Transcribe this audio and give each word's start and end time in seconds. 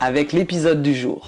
avec 0.00 0.32
l'épisode 0.32 0.80
du 0.80 0.94
jour. 0.94 1.26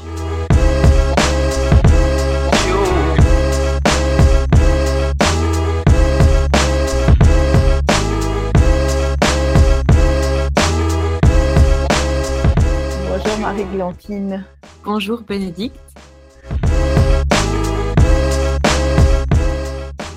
Bonjour 13.09 13.39
Marie-Glantine. 13.41 14.45
Bonjour 14.85 15.21
Bénédicte. 15.21 15.79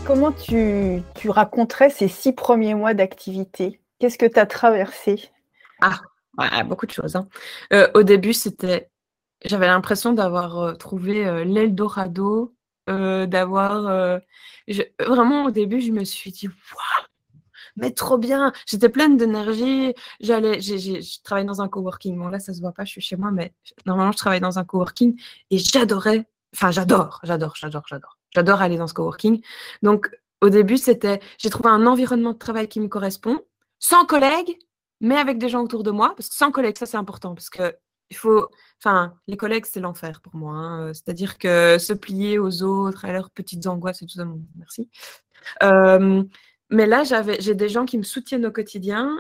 Comment 0.06 0.32
tu, 0.32 1.02
tu 1.16 1.30
raconterais 1.30 1.90
ces 1.90 2.08
six 2.08 2.32
premiers 2.32 2.74
mois 2.76 2.94
d'activité? 2.94 3.82
Qu'est-ce 4.00 4.18
que 4.18 4.26
tu 4.26 4.40
as 4.40 4.46
traversé? 4.46 5.30
Ah, 5.82 6.00
Ouais, 6.38 6.64
beaucoup 6.64 6.86
de 6.86 6.92
choses. 6.92 7.16
Hein. 7.16 7.28
Euh, 7.74 7.90
au 7.94 8.04
début, 8.04 8.34
c'était, 8.34 8.90
j'avais 9.44 9.68
l'impression 9.68 10.14
d'avoir 10.14 10.60
euh, 10.60 10.74
trouvé 10.74 11.26
euh, 11.26 11.44
l'Eldorado, 11.44 12.54
d'avoir. 12.88 14.20
Vraiment, 15.00 15.46
au 15.46 15.52
début, 15.52 15.82
je 15.82 15.92
me 15.92 16.04
suis 16.04 16.32
dit, 16.32 16.48
waouh, 16.48 17.08
mais 17.76 17.92
trop 17.92 18.18
bien. 18.18 18.54
J'étais 18.68 18.90
pleine 18.90 19.18
d'énergie. 19.18 19.94
J'allais, 20.20 20.62
je 20.62 21.24
travaille 21.24 21.46
dans 21.46 21.62
un 21.62 21.68
coworking. 21.68 22.18
Bon, 22.18 22.28
là, 22.28 22.40
ça 22.40 22.54
se 22.54 22.62
voit 22.62 22.74
pas, 22.74 22.86
je 22.86 22.92
suis 22.92 23.02
chez 23.02 23.16
moi, 23.16 23.32
mais 23.32 23.54
normalement, 23.86 24.12
je 24.12 24.18
travaille 24.18 24.40
dans 24.40 24.60
un 24.60 24.64
coworking 24.64 25.20
et 25.52 25.58
j'adorais. 25.58 26.26
Enfin, 26.54 26.72
j'adore, 26.72 27.20
j'adore, 27.24 27.56
j'adore, 27.56 27.84
j'adore. 27.88 28.18
J'adore 28.34 28.62
aller 28.62 28.78
dans 28.78 28.88
ce 28.88 28.94
coworking. 28.94 29.42
Donc, 29.82 30.10
au 30.42 30.50
début, 30.50 30.78
c'était, 30.78 31.22
j'ai 31.38 31.50
trouvé 31.50 31.70
un 31.70 31.86
environnement 31.88 32.34
de 32.34 32.38
travail 32.38 32.68
qui 32.68 32.80
me 32.80 32.88
correspond, 32.88 33.42
sans 33.80 34.06
collègues, 34.06 34.58
mais 35.02 35.18
avec 35.18 35.38
des 35.38 35.50
gens 35.50 35.64
autour 35.64 35.84
de 35.84 35.92
moi, 35.92 36.14
parce 36.16 36.30
que 36.30 36.36
sans 36.36 36.52
collègues, 36.52 36.78
ça 36.78 36.86
c'est 36.86 36.98
important, 36.98 37.36
parce 37.36 37.50
que 37.50 37.76
il 38.12 38.18
faut, 38.18 38.48
enfin, 38.80 39.16
les 39.28 39.38
collègues 39.38 39.66
c'est 39.66 39.80
l'enfer 39.80 40.22
pour 40.22 40.36
moi. 40.36 40.54
Hein, 40.56 40.94
c'est-à-dire 40.94 41.38
que 41.38 41.78
se 41.80 41.94
plier 41.94 42.40
aux 42.40 42.62
autres, 42.64 43.06
à 43.06 43.12
leurs 43.12 43.32
petites 43.32 43.66
angoisses 43.68 44.02
et 44.02 44.06
tout 44.06 44.16
ça, 44.16 44.26
merci. 44.58 44.90
mais 46.70 46.86
là, 46.88 47.04
j'ai 47.40 47.56
des 47.56 47.70
gens 47.70 47.86
qui 47.86 47.98
me 47.98 48.04
soutiennent 48.04 48.46
au 48.46 48.52
quotidien, 48.52 49.20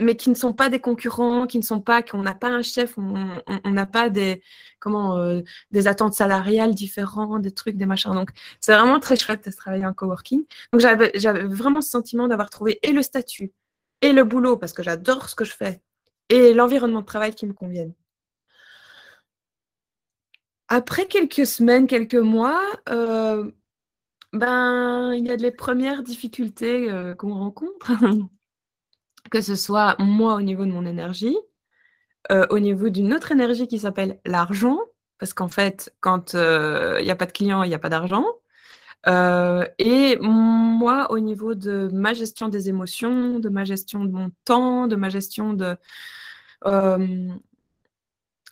mais 0.00 0.16
qui 0.16 0.30
ne 0.30 0.34
sont 0.34 0.52
pas 0.52 0.68
des 0.68 0.80
concurrents, 0.80 1.46
qui 1.46 1.58
ne 1.58 1.62
sont 1.62 1.80
pas, 1.80 2.02
qu'on 2.02 2.22
n'a 2.22 2.34
pas 2.34 2.48
un 2.48 2.62
chef, 2.62 2.98
on 2.98 3.70
n'a 3.70 3.86
pas 3.86 4.10
des, 4.10 4.42
comment, 4.80 5.16
euh, 5.18 5.42
des 5.70 5.86
attentes 5.86 6.14
salariales 6.14 6.74
différentes, 6.74 7.42
des 7.42 7.52
trucs, 7.52 7.76
des 7.76 7.86
machins. 7.86 8.12
Donc, 8.12 8.30
c'est 8.60 8.74
vraiment 8.74 8.98
très 9.00 9.16
chouette 9.16 9.44
de 9.46 9.52
travailler 9.52 9.86
en 9.86 9.94
coworking. 9.94 10.44
Donc, 10.72 10.80
j'avais, 10.80 11.12
j'avais 11.14 11.44
vraiment 11.44 11.80
ce 11.80 11.90
sentiment 11.90 12.26
d'avoir 12.28 12.50
trouvé 12.50 12.78
et 12.82 12.92
le 12.92 13.02
statut, 13.02 13.52
et 14.04 14.12
le 14.12 14.24
boulot, 14.24 14.58
parce 14.58 14.74
que 14.74 14.82
j'adore 14.82 15.30
ce 15.30 15.34
que 15.34 15.46
je 15.46 15.54
fais, 15.54 15.80
et 16.28 16.52
l'environnement 16.52 17.00
de 17.00 17.06
travail 17.06 17.34
qui 17.34 17.46
me 17.46 17.54
conviennent. 17.54 17.94
Après 20.68 21.06
quelques 21.06 21.46
semaines, 21.46 21.86
quelques 21.86 22.14
mois, 22.14 22.60
euh, 22.90 23.50
ben, 24.34 25.14
il 25.14 25.26
y 25.26 25.30
a 25.30 25.36
les 25.36 25.50
premières 25.50 26.02
difficultés 26.02 26.90
euh, 26.90 27.14
qu'on 27.14 27.32
rencontre, 27.34 27.92
que 29.30 29.40
ce 29.40 29.56
soit 29.56 29.96
moi 29.98 30.34
au 30.34 30.42
niveau 30.42 30.66
de 30.66 30.70
mon 30.70 30.84
énergie, 30.84 31.36
euh, 32.30 32.46
au 32.50 32.58
niveau 32.58 32.90
d'une 32.90 33.14
autre 33.14 33.32
énergie 33.32 33.68
qui 33.68 33.78
s'appelle 33.78 34.20
l'argent, 34.26 34.80
parce 35.18 35.32
qu'en 35.32 35.48
fait, 35.48 35.94
quand 36.00 36.34
il 36.34 37.04
n'y 37.04 37.10
a 37.10 37.16
pas 37.16 37.26
de 37.26 37.32
clients, 37.32 37.62
il 37.62 37.68
n'y 37.70 37.74
a 37.74 37.78
pas 37.78 37.88
d'argent. 37.88 38.26
Euh, 39.06 39.66
et 39.78 40.16
moi, 40.20 41.10
au 41.10 41.18
niveau 41.18 41.54
de 41.54 41.88
ma 41.92 42.14
gestion 42.14 42.48
des 42.48 42.68
émotions, 42.68 43.38
de 43.38 43.48
ma 43.48 43.64
gestion 43.64 44.04
de 44.04 44.12
mon 44.12 44.30
temps, 44.44 44.86
de 44.86 44.96
ma 44.96 45.10
gestion 45.10 45.52
de, 45.52 45.76
euh, 46.66 47.28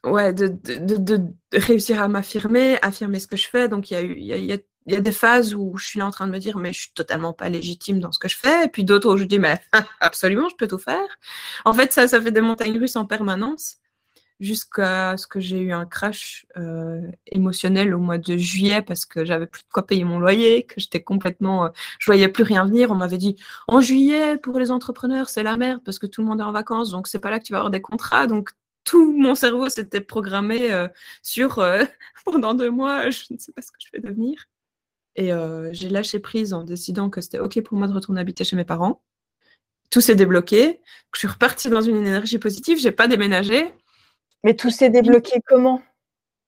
ouais, 0.04 0.32
de, 0.32 1.20
réussir 1.52 2.02
à 2.02 2.08
m'affirmer, 2.08 2.78
affirmer 2.82 3.18
ce 3.20 3.26
que 3.26 3.36
je 3.36 3.48
fais. 3.48 3.68
Donc, 3.68 3.90
il 3.90 3.94
y 3.94 3.96
a 3.96 4.02
eu, 4.02 4.18
y 4.18 4.32
a, 4.32 4.36
y 4.36 4.96
a, 4.96 5.00
des 5.00 5.12
phases 5.12 5.54
où 5.54 5.76
je 5.76 5.86
suis 5.86 5.98
là 5.98 6.06
en 6.06 6.10
train 6.10 6.26
de 6.26 6.32
me 6.32 6.38
dire, 6.38 6.58
mais 6.58 6.72
je 6.72 6.80
suis 6.82 6.92
totalement 6.92 7.32
pas 7.32 7.48
légitime 7.48 8.00
dans 8.00 8.12
ce 8.12 8.18
que 8.18 8.28
je 8.28 8.36
fais. 8.36 8.66
Et 8.66 8.68
puis 8.68 8.84
d'autres 8.84 9.12
où 9.12 9.16
je 9.16 9.24
dis, 9.24 9.38
mais 9.38 9.60
absolument, 10.00 10.48
je 10.48 10.56
peux 10.56 10.68
tout 10.68 10.78
faire. 10.78 11.18
En 11.64 11.72
fait, 11.74 11.92
ça, 11.92 12.08
ça 12.08 12.20
fait 12.20 12.32
des 12.32 12.40
montagnes 12.40 12.78
russes 12.78 12.96
en 12.96 13.06
permanence 13.06 13.78
jusqu'à 14.42 15.16
ce 15.16 15.26
que 15.28 15.38
j'ai 15.38 15.60
eu 15.60 15.72
un 15.72 15.86
crash 15.86 16.46
euh, 16.56 17.00
émotionnel 17.26 17.94
au 17.94 17.98
mois 17.98 18.18
de 18.18 18.36
juillet 18.36 18.82
parce 18.82 19.06
que 19.06 19.24
j'avais 19.24 19.46
plus 19.46 19.62
de 19.62 19.68
quoi 19.72 19.86
payer 19.86 20.04
mon 20.04 20.18
loyer, 20.18 20.64
que 20.64 20.80
j'étais 20.80 21.00
complètement, 21.02 21.66
euh, 21.66 21.68
je 22.00 22.06
voyais 22.06 22.28
plus 22.28 22.42
rien 22.42 22.66
venir. 22.66 22.90
On 22.90 22.96
m'avait 22.96 23.18
dit 23.18 23.36
en 23.68 23.80
juillet 23.80 24.36
pour 24.38 24.58
les 24.58 24.72
entrepreneurs 24.72 25.28
c'est 25.28 25.44
la 25.44 25.56
merde 25.56 25.80
parce 25.84 26.00
que 26.00 26.06
tout 26.06 26.22
le 26.22 26.26
monde 26.26 26.40
est 26.40 26.44
en 26.44 26.50
vacances, 26.50 26.90
donc 26.90 27.06
c'est 27.06 27.20
pas 27.20 27.30
là 27.30 27.38
que 27.38 27.44
tu 27.44 27.52
vas 27.52 27.60
avoir 27.60 27.70
des 27.70 27.80
contrats. 27.80 28.26
Donc 28.26 28.50
tout 28.84 29.12
mon 29.16 29.36
cerveau 29.36 29.68
s'était 29.68 30.00
programmé 30.00 30.72
euh, 30.72 30.88
sur 31.22 31.64
pendant 32.24 32.54
deux 32.54 32.70
mois, 32.70 33.10
je 33.10 33.22
ne 33.30 33.38
sais 33.38 33.52
pas 33.52 33.62
ce 33.62 33.70
que 33.70 33.78
je 33.78 33.88
vais 33.92 34.00
devenir. 34.00 34.46
Et 35.14 35.30
j'ai 35.72 35.90
lâché 35.90 36.20
prise 36.20 36.54
en 36.54 36.64
décidant 36.64 37.10
que 37.10 37.20
c'était 37.20 37.38
ok 37.38 37.62
pour 37.62 37.76
moi 37.76 37.86
de 37.86 37.92
retourner 37.92 38.20
habiter 38.22 38.44
chez 38.44 38.56
mes 38.56 38.64
parents. 38.64 39.02
Tout 39.90 40.00
s'est 40.00 40.14
débloqué. 40.14 40.80
Je 41.12 41.18
suis 41.18 41.28
repartie 41.28 41.68
dans 41.68 41.82
une 41.82 41.96
énergie 41.96 42.38
positive. 42.38 42.78
J'ai 42.78 42.92
pas 42.92 43.08
déménagé 43.08 43.74
mais 44.44 44.54
tout 44.54 44.70
s'est 44.70 44.90
débloqué 44.90 45.40
comment? 45.46 45.82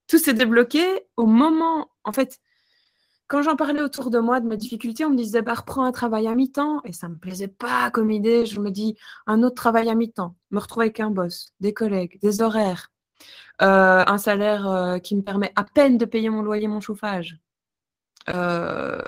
Tout 0.08 0.18
s'est 0.18 0.34
débloqué 0.34 0.82
au 1.16 1.26
moment, 1.26 1.90
en 2.04 2.12
fait, 2.12 2.40
quand 3.26 3.42
j'en 3.42 3.56
parlais 3.56 3.82
autour 3.82 4.10
de 4.10 4.18
moi 4.18 4.40
de 4.40 4.46
mes 4.46 4.56
difficultés, 4.56 5.04
on 5.04 5.10
me 5.10 5.16
disait 5.16 5.42
bah, 5.42 5.54
reprends 5.54 5.84
un 5.84 5.92
travail 5.92 6.26
à 6.28 6.34
mi-temps 6.34 6.82
et 6.84 6.92
ça 6.92 7.08
ne 7.08 7.14
me 7.14 7.18
plaisait 7.18 7.48
pas 7.48 7.90
comme 7.90 8.10
idée. 8.10 8.46
Je 8.46 8.60
me 8.60 8.70
dis 8.70 8.96
un 9.26 9.42
autre 9.42 9.54
travail 9.54 9.88
à 9.88 9.94
mi-temps, 9.94 10.36
me 10.50 10.60
retrouver 10.60 10.86
avec 10.86 11.00
un 11.00 11.10
boss, 11.10 11.52
des 11.60 11.72
collègues, 11.72 12.18
des 12.20 12.42
horaires, 12.42 12.92
euh, 13.62 14.04
un 14.06 14.18
salaire 14.18 14.68
euh, 14.68 14.98
qui 14.98 15.16
me 15.16 15.22
permet 15.22 15.52
à 15.56 15.64
peine 15.64 15.96
de 15.96 16.04
payer 16.04 16.28
mon 16.28 16.42
loyer, 16.42 16.68
mon 16.68 16.80
chauffage 16.80 17.38
euh, 18.28 19.00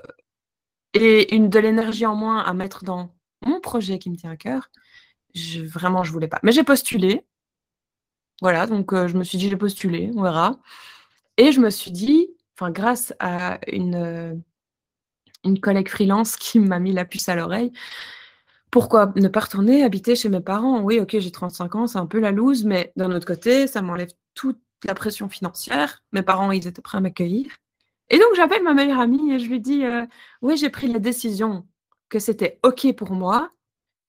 et 0.94 1.34
une 1.34 1.48
de 1.48 1.58
l'énergie 1.58 2.06
en 2.06 2.14
moins 2.14 2.40
à 2.40 2.54
mettre 2.54 2.84
dans 2.84 3.14
mon 3.44 3.60
projet 3.60 3.98
qui 3.98 4.10
me 4.10 4.16
tient 4.16 4.30
à 4.30 4.36
cœur. 4.36 4.70
Vraiment, 5.64 6.02
je 6.02 6.12
voulais 6.12 6.28
pas. 6.28 6.40
Mais 6.42 6.52
j'ai 6.52 6.64
postulé. 6.64 7.22
Voilà, 8.42 8.66
donc 8.66 8.94
je 8.94 9.16
me 9.16 9.24
suis 9.24 9.38
dit, 9.38 9.48
j'ai 9.48 9.56
postulé, 9.56 10.10
on 10.14 10.22
verra. 10.22 10.58
Et 11.36 11.52
je 11.52 11.60
me 11.60 11.70
suis 11.70 11.90
dit, 11.90 12.28
grâce 12.60 13.14
à 13.18 13.58
une, 13.66 14.42
une 15.44 15.60
collègue 15.60 15.88
freelance 15.88 16.36
qui 16.36 16.58
m'a 16.58 16.78
mis 16.78 16.92
la 16.92 17.04
puce 17.04 17.28
à 17.28 17.34
l'oreille, 17.34 17.72
pourquoi 18.70 19.12
ne 19.16 19.28
pas 19.28 19.40
retourner 19.40 19.84
habiter 19.84 20.16
chez 20.16 20.28
mes 20.28 20.40
parents? 20.40 20.82
Oui, 20.82 21.00
ok, 21.00 21.18
j'ai 21.18 21.30
35 21.30 21.74
ans, 21.76 21.86
c'est 21.86 21.98
un 21.98 22.06
peu 22.06 22.18
la 22.20 22.30
loose, 22.30 22.64
mais 22.64 22.92
d'un 22.96 23.10
autre 23.12 23.26
côté, 23.26 23.66
ça 23.66 23.80
m'enlève 23.80 24.10
toute 24.34 24.60
la 24.84 24.94
pression 24.94 25.28
financière. 25.28 26.02
Mes 26.12 26.22
parents, 26.22 26.52
ils 26.52 26.66
étaient 26.66 26.82
prêts 26.82 26.98
à 26.98 27.00
m'accueillir. 27.00 27.46
Et 28.10 28.18
donc, 28.18 28.28
j'appelle 28.36 28.62
ma 28.62 28.74
meilleure 28.74 29.00
amie 29.00 29.32
et 29.32 29.38
je 29.38 29.48
lui 29.48 29.60
dis, 29.60 29.82
oui, 30.42 30.56
j'ai 30.56 30.68
pris 30.68 30.88
la 30.88 30.98
décision 30.98 31.66
que 32.08 32.18
c'était 32.18 32.58
ok 32.62 32.94
pour 32.94 33.12
moi, 33.12 33.50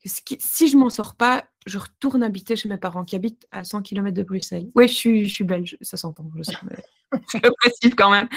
que 0.03 0.35
si 0.39 0.67
je 0.67 0.77
m'en 0.77 0.89
sors 0.89 1.15
pas, 1.15 1.45
je 1.67 1.77
retourne 1.77 2.23
habiter 2.23 2.55
chez 2.55 2.69
mes 2.69 2.77
parents 2.77 3.05
qui 3.05 3.15
habitent 3.15 3.47
à 3.51 3.63
100 3.63 3.81
km 3.81 4.15
de 4.15 4.23
Bruxelles. 4.23 4.69
Oui, 4.75 4.87
je 4.87 4.93
suis, 4.93 5.29
je 5.29 5.43
belge, 5.43 5.77
ça 5.81 5.97
s'entend, 5.97 6.29
je 6.35 6.43
sais, 6.43 6.53
je 7.33 7.37
le 7.43 7.51
précise 7.59 7.93
quand 7.95 8.11
même. 8.11 8.27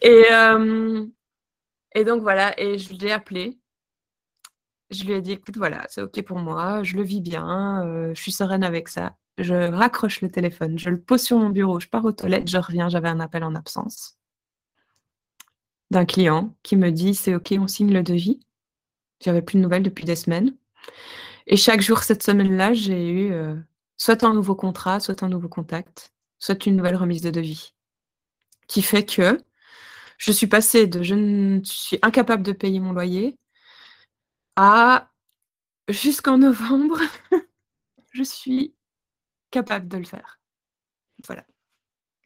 Et, 0.00 0.24
euh, 0.32 1.04
et 1.94 2.04
donc 2.04 2.22
voilà, 2.22 2.58
et 2.60 2.78
je 2.78 2.94
l'ai 2.94 3.12
appelé. 3.12 3.58
Je 4.90 5.04
lui 5.04 5.14
ai 5.14 5.20
dit, 5.20 5.32
écoute, 5.32 5.56
voilà, 5.56 5.84
c'est 5.88 6.00
OK 6.00 6.22
pour 6.22 6.38
moi, 6.38 6.82
je 6.84 6.96
le 6.96 7.02
vis 7.02 7.20
bien, 7.20 7.84
euh, 7.84 8.14
je 8.14 8.22
suis 8.22 8.32
sereine 8.32 8.62
avec 8.62 8.88
ça. 8.88 9.16
Je 9.38 9.54
raccroche 9.54 10.22
le 10.22 10.30
téléphone, 10.30 10.78
je 10.78 10.88
le 10.88 11.00
pose 11.00 11.22
sur 11.22 11.38
mon 11.38 11.50
bureau, 11.50 11.80
je 11.80 11.88
pars 11.88 12.04
aux 12.04 12.12
toilettes, 12.12 12.48
je 12.48 12.56
reviens, 12.56 12.88
j'avais 12.88 13.08
un 13.08 13.20
appel 13.20 13.44
en 13.44 13.54
absence 13.54 14.16
d'un 15.90 16.04
client 16.04 16.54
qui 16.62 16.76
me 16.76 16.90
dit, 16.90 17.14
c'est 17.14 17.34
OK, 17.34 17.54
on 17.58 17.68
signe 17.68 17.92
le 17.92 18.02
devis. 18.02 18.40
J'avais 19.20 19.42
plus 19.42 19.56
de 19.56 19.62
nouvelles 19.62 19.82
depuis 19.82 20.04
des 20.04 20.16
semaines. 20.16 20.54
Et 21.46 21.56
chaque 21.56 21.80
jour 21.80 22.02
cette 22.02 22.22
semaine-là, 22.22 22.72
j'ai 22.72 23.08
eu 23.08 23.32
euh, 23.32 23.54
soit 23.96 24.24
un 24.24 24.34
nouveau 24.34 24.54
contrat, 24.54 25.00
soit 25.00 25.22
un 25.22 25.28
nouveau 25.28 25.48
contact, 25.48 26.12
soit 26.38 26.66
une 26.66 26.76
nouvelle 26.76 26.96
remise 26.96 27.22
de 27.22 27.30
devis. 27.30 27.72
Qui 28.66 28.82
fait 28.82 29.04
que 29.04 29.38
je 30.18 30.32
suis 30.32 30.46
passée 30.48 30.86
de 30.86 31.02
je 31.02 31.60
suis 31.64 31.98
incapable 32.02 32.42
de 32.42 32.52
payer 32.52 32.80
mon 32.80 32.92
loyer 32.92 33.38
à 34.56 35.10
jusqu'en 35.88 36.38
novembre, 36.38 37.00
je 38.12 38.22
suis 38.22 38.74
capable 39.50 39.88
de 39.88 39.98
le 39.98 40.04
faire. 40.04 40.40
Voilà. 41.26 41.44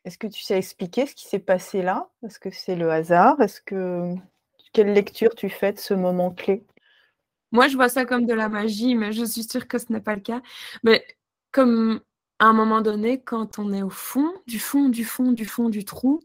Est-ce 0.05 0.17
que 0.17 0.27
tu 0.27 0.43
sais 0.43 0.57
expliquer 0.57 1.07
ce 1.07 1.15
qui 1.15 1.27
s'est 1.27 1.39
passé 1.41 1.83
là? 1.83 2.11
Est-ce 2.25 2.39
que 2.39 2.51
c'est 2.51 2.77
le 2.77 2.91
hasard? 2.91 3.41
Est-ce 3.41 3.61
que 3.61 4.15
quelle 4.73 4.93
lecture 4.95 5.35
tu 5.35 5.51
fais 5.51 5.73
de 5.73 5.79
ce 5.79 5.93
moment 5.93 6.31
clé? 6.31 6.65
Moi, 7.53 7.69
je 7.69 7.77
vois 7.77 7.89
ça 7.89 8.05
comme 8.05 8.27
de 8.27 8.35
la 8.35 8.49
magie, 8.49 8.95
mais 8.95 9.13
je 9.13 9.25
suis 9.25 9.45
sûre 9.45 9.67
que 9.69 9.79
ce 9.79 9.93
n'est 9.93 10.01
pas 10.01 10.15
le 10.15 10.21
cas. 10.21 10.41
Mais 10.85 11.05
comme 11.53 12.01
à 12.39 12.47
un 12.47 12.53
moment 12.53 12.81
donné, 12.81 13.21
quand 13.23 13.59
on 13.59 13.73
est 13.73 13.83
au 13.83 13.91
fond, 13.91 14.33
du 14.47 14.59
fond, 14.59 14.89
du 14.89 15.05
fond, 15.05 15.33
du 15.33 15.45
fond 15.47 15.69
du 15.69 15.85
trou, 15.85 16.21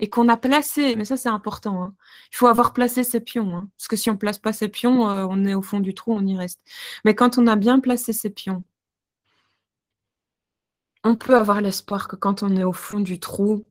et 0.00 0.08
qu'on 0.08 0.28
a 0.28 0.36
placé, 0.36 0.96
mais 0.96 1.04
ça 1.04 1.16
c'est 1.16 1.28
important, 1.28 1.82
hein, 1.82 1.94
il 2.32 2.36
faut 2.36 2.46
avoir 2.46 2.72
placé 2.72 3.04
ses 3.04 3.20
pions, 3.20 3.54
hein, 3.56 3.68
parce 3.76 3.88
que 3.88 3.96
si 3.96 4.10
on 4.10 4.14
ne 4.14 4.18
place 4.18 4.38
pas 4.38 4.52
ses 4.52 4.68
pions, 4.68 5.08
euh, 5.10 5.26
on 5.28 5.44
est 5.44 5.54
au 5.54 5.62
fond 5.62 5.80
du 5.80 5.94
trou, 5.94 6.14
on 6.14 6.26
y 6.26 6.36
reste. 6.36 6.60
Mais 7.04 7.14
quand 7.14 7.38
on 7.38 7.46
a 7.46 7.56
bien 7.56 7.80
placé 7.80 8.12
ses 8.12 8.30
pions, 8.30 8.64
on 11.04 11.16
peut 11.16 11.36
avoir 11.36 11.60
l'espoir 11.60 12.08
que 12.08 12.16
quand 12.16 12.42
on 12.42 12.56
est 12.56 12.64
au 12.64 12.72
fond 12.72 13.00
du 13.00 13.20
trou 13.20 13.64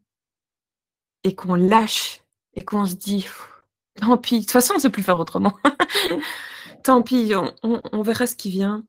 et 1.24 1.36
qu'on 1.36 1.56
lâche 1.56 2.22
et 2.54 2.64
qu'on 2.64 2.86
se 2.86 2.96
dit 2.96 3.28
tant 3.96 4.18
pis, 4.18 4.36
de 4.36 4.42
toute 4.42 4.52
façon 4.52 4.74
on 4.74 4.78
ne 4.78 4.82
sait 4.82 4.90
plus 4.90 5.04
faire 5.04 5.20
autrement. 5.20 5.54
tant 6.90 7.04
pis, 7.04 7.34
on, 7.62 8.02
verra 8.02 8.26
ce 8.26 8.36
qui 8.36 8.50
vient. 8.50 8.84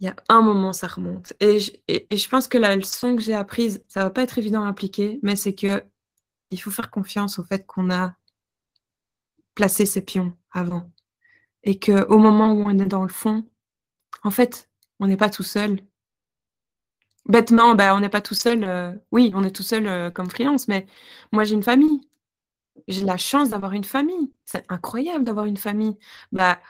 Il 0.00 0.06
y 0.06 0.08
a 0.08 0.16
un 0.28 0.42
moment, 0.42 0.72
ça 0.72 0.88
remonte. 0.88 1.34
Et 1.38 1.60
je, 1.60 2.28
pense 2.28 2.48
que 2.48 2.58
la 2.58 2.74
leçon 2.74 3.14
que 3.14 3.22
j'ai 3.22 3.32
apprise, 3.32 3.84
ça 3.86 4.02
va 4.02 4.10
pas 4.10 4.22
être 4.22 4.38
évident 4.38 4.64
à 4.64 4.68
appliquer, 4.68 5.20
mais 5.22 5.36
c'est 5.36 5.54
que 5.54 5.84
il 6.50 6.60
faut 6.60 6.72
faire 6.72 6.90
confiance 6.90 7.38
au 7.38 7.44
fait 7.44 7.64
qu'on 7.64 7.92
a 7.92 8.16
placé 9.54 9.86
ses 9.86 10.02
pions 10.02 10.36
avant. 10.50 10.90
Et 11.62 11.78
qu'au 11.78 12.18
moment 12.18 12.52
où 12.52 12.64
on 12.66 12.76
est 12.76 12.86
dans 12.86 13.04
le 13.04 13.08
fond, 13.08 13.48
en 14.24 14.32
fait, 14.32 14.68
on 14.98 15.06
n'est 15.06 15.16
pas 15.16 15.30
tout 15.30 15.44
seul 15.44 15.78
bêtement, 17.28 17.76
bah, 17.76 17.94
on 17.94 18.00
n'est 18.00 18.08
pas 18.08 18.20
tout 18.20 18.34
seul. 18.34 18.64
Euh, 18.64 18.92
oui, 19.12 19.30
on 19.34 19.44
est 19.44 19.54
tout 19.54 19.62
seul 19.62 19.86
euh, 19.86 20.10
comme 20.10 20.28
freelance, 20.30 20.66
mais 20.66 20.86
moi, 21.32 21.44
j'ai 21.44 21.54
une 21.54 21.62
famille. 21.62 22.00
J'ai 22.88 23.04
la 23.04 23.16
chance 23.16 23.50
d'avoir 23.50 23.74
une 23.74 23.84
famille. 23.84 24.32
C'est 24.44 24.64
incroyable 24.68 25.24
d'avoir 25.24 25.46
une 25.46 25.56
famille. 25.56 25.98
Bah, 26.32 26.60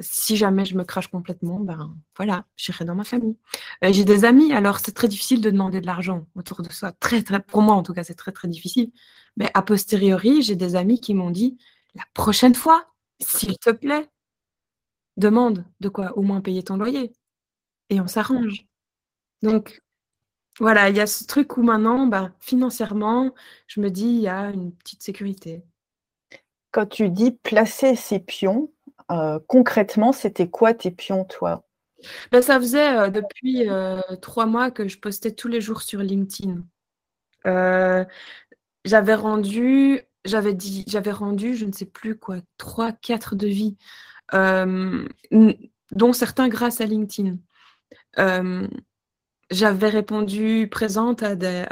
si 0.00 0.36
jamais 0.36 0.64
je 0.64 0.76
me 0.76 0.84
crache 0.84 1.08
complètement, 1.08 1.60
ben 1.60 1.94
voilà, 2.16 2.44
j'irai 2.56 2.84
dans 2.84 2.94
ma 2.94 3.04
famille. 3.04 3.36
j'ai 3.82 4.04
des 4.04 4.24
amis, 4.24 4.52
alors 4.52 4.78
c'est 4.80 4.92
très 4.92 5.08
difficile 5.08 5.40
de 5.40 5.50
demander 5.50 5.80
de 5.80 5.86
l'argent 5.86 6.26
autour 6.34 6.62
de 6.62 6.72
soi. 6.72 6.92
Très, 6.92 7.22
très, 7.22 7.40
pour 7.40 7.62
moi, 7.62 7.74
en 7.74 7.82
tout 7.82 7.94
cas, 7.94 8.04
c'est 8.04 8.14
très, 8.14 8.32
très 8.32 8.48
difficile. 8.48 8.90
Mais 9.36 9.50
a 9.54 9.62
posteriori, 9.62 10.42
j'ai 10.42 10.56
des 10.56 10.76
amis 10.76 11.00
qui 11.00 11.14
m'ont 11.14 11.30
dit 11.30 11.58
la 11.94 12.04
prochaine 12.14 12.54
fois, 12.54 12.86
s'il 13.20 13.58
te 13.58 13.70
plaît, 13.70 14.08
demande 15.16 15.64
de 15.80 15.88
quoi 15.88 16.16
au 16.18 16.22
moins 16.22 16.40
payer 16.40 16.62
ton 16.62 16.76
loyer. 16.76 17.12
Et 17.90 18.00
on 18.00 18.08
s'arrange. 18.08 18.66
Donc, 19.42 19.82
voilà, 20.58 20.88
il 20.88 20.96
y 20.96 21.00
a 21.00 21.06
ce 21.06 21.24
truc 21.24 21.56
où 21.56 21.62
maintenant, 21.62 22.06
ben, 22.06 22.34
financièrement, 22.40 23.34
je 23.66 23.80
me 23.80 23.90
dis, 23.90 24.06
il 24.06 24.20
y 24.22 24.28
a 24.28 24.50
une 24.50 24.74
petite 24.74 25.02
sécurité. 25.02 25.62
Quand 26.72 26.86
tu 26.86 27.08
dis 27.10 27.32
placer 27.32 27.96
ses 27.96 28.20
pions, 28.20 28.70
euh, 28.70 28.75
concrètement, 29.46 30.12
c'était 30.12 30.48
quoi 30.48 30.74
tes 30.74 30.90
pions, 30.90 31.24
toi? 31.24 31.64
Ben, 32.30 32.42
Ça 32.42 32.58
faisait 32.58 32.96
euh, 32.96 33.10
depuis 33.10 33.68
euh, 33.68 34.00
trois 34.20 34.46
mois 34.46 34.70
que 34.70 34.88
je 34.88 34.98
postais 34.98 35.32
tous 35.32 35.48
les 35.48 35.60
jours 35.60 35.82
sur 35.82 36.00
LinkedIn. 36.00 36.62
j'avais 38.84 39.14
rendu, 39.14 40.00
j'avais 40.24 40.54
dit, 40.54 40.84
j'avais 40.86 41.12
rendu, 41.12 41.56
je 41.56 41.64
ne 41.64 41.72
sais 41.72 41.86
plus 41.86 42.18
quoi, 42.18 42.36
trois, 42.58 42.92
quatre 42.92 43.34
devis, 43.34 43.76
dont 44.32 46.12
certains 46.12 46.48
grâce 46.48 46.80
à 46.80 46.86
LinkedIn 46.86 47.36
j'avais 49.50 49.88
répondu 49.88 50.68
présente 50.70 51.22
à 51.22 51.36
des, 51.36 51.64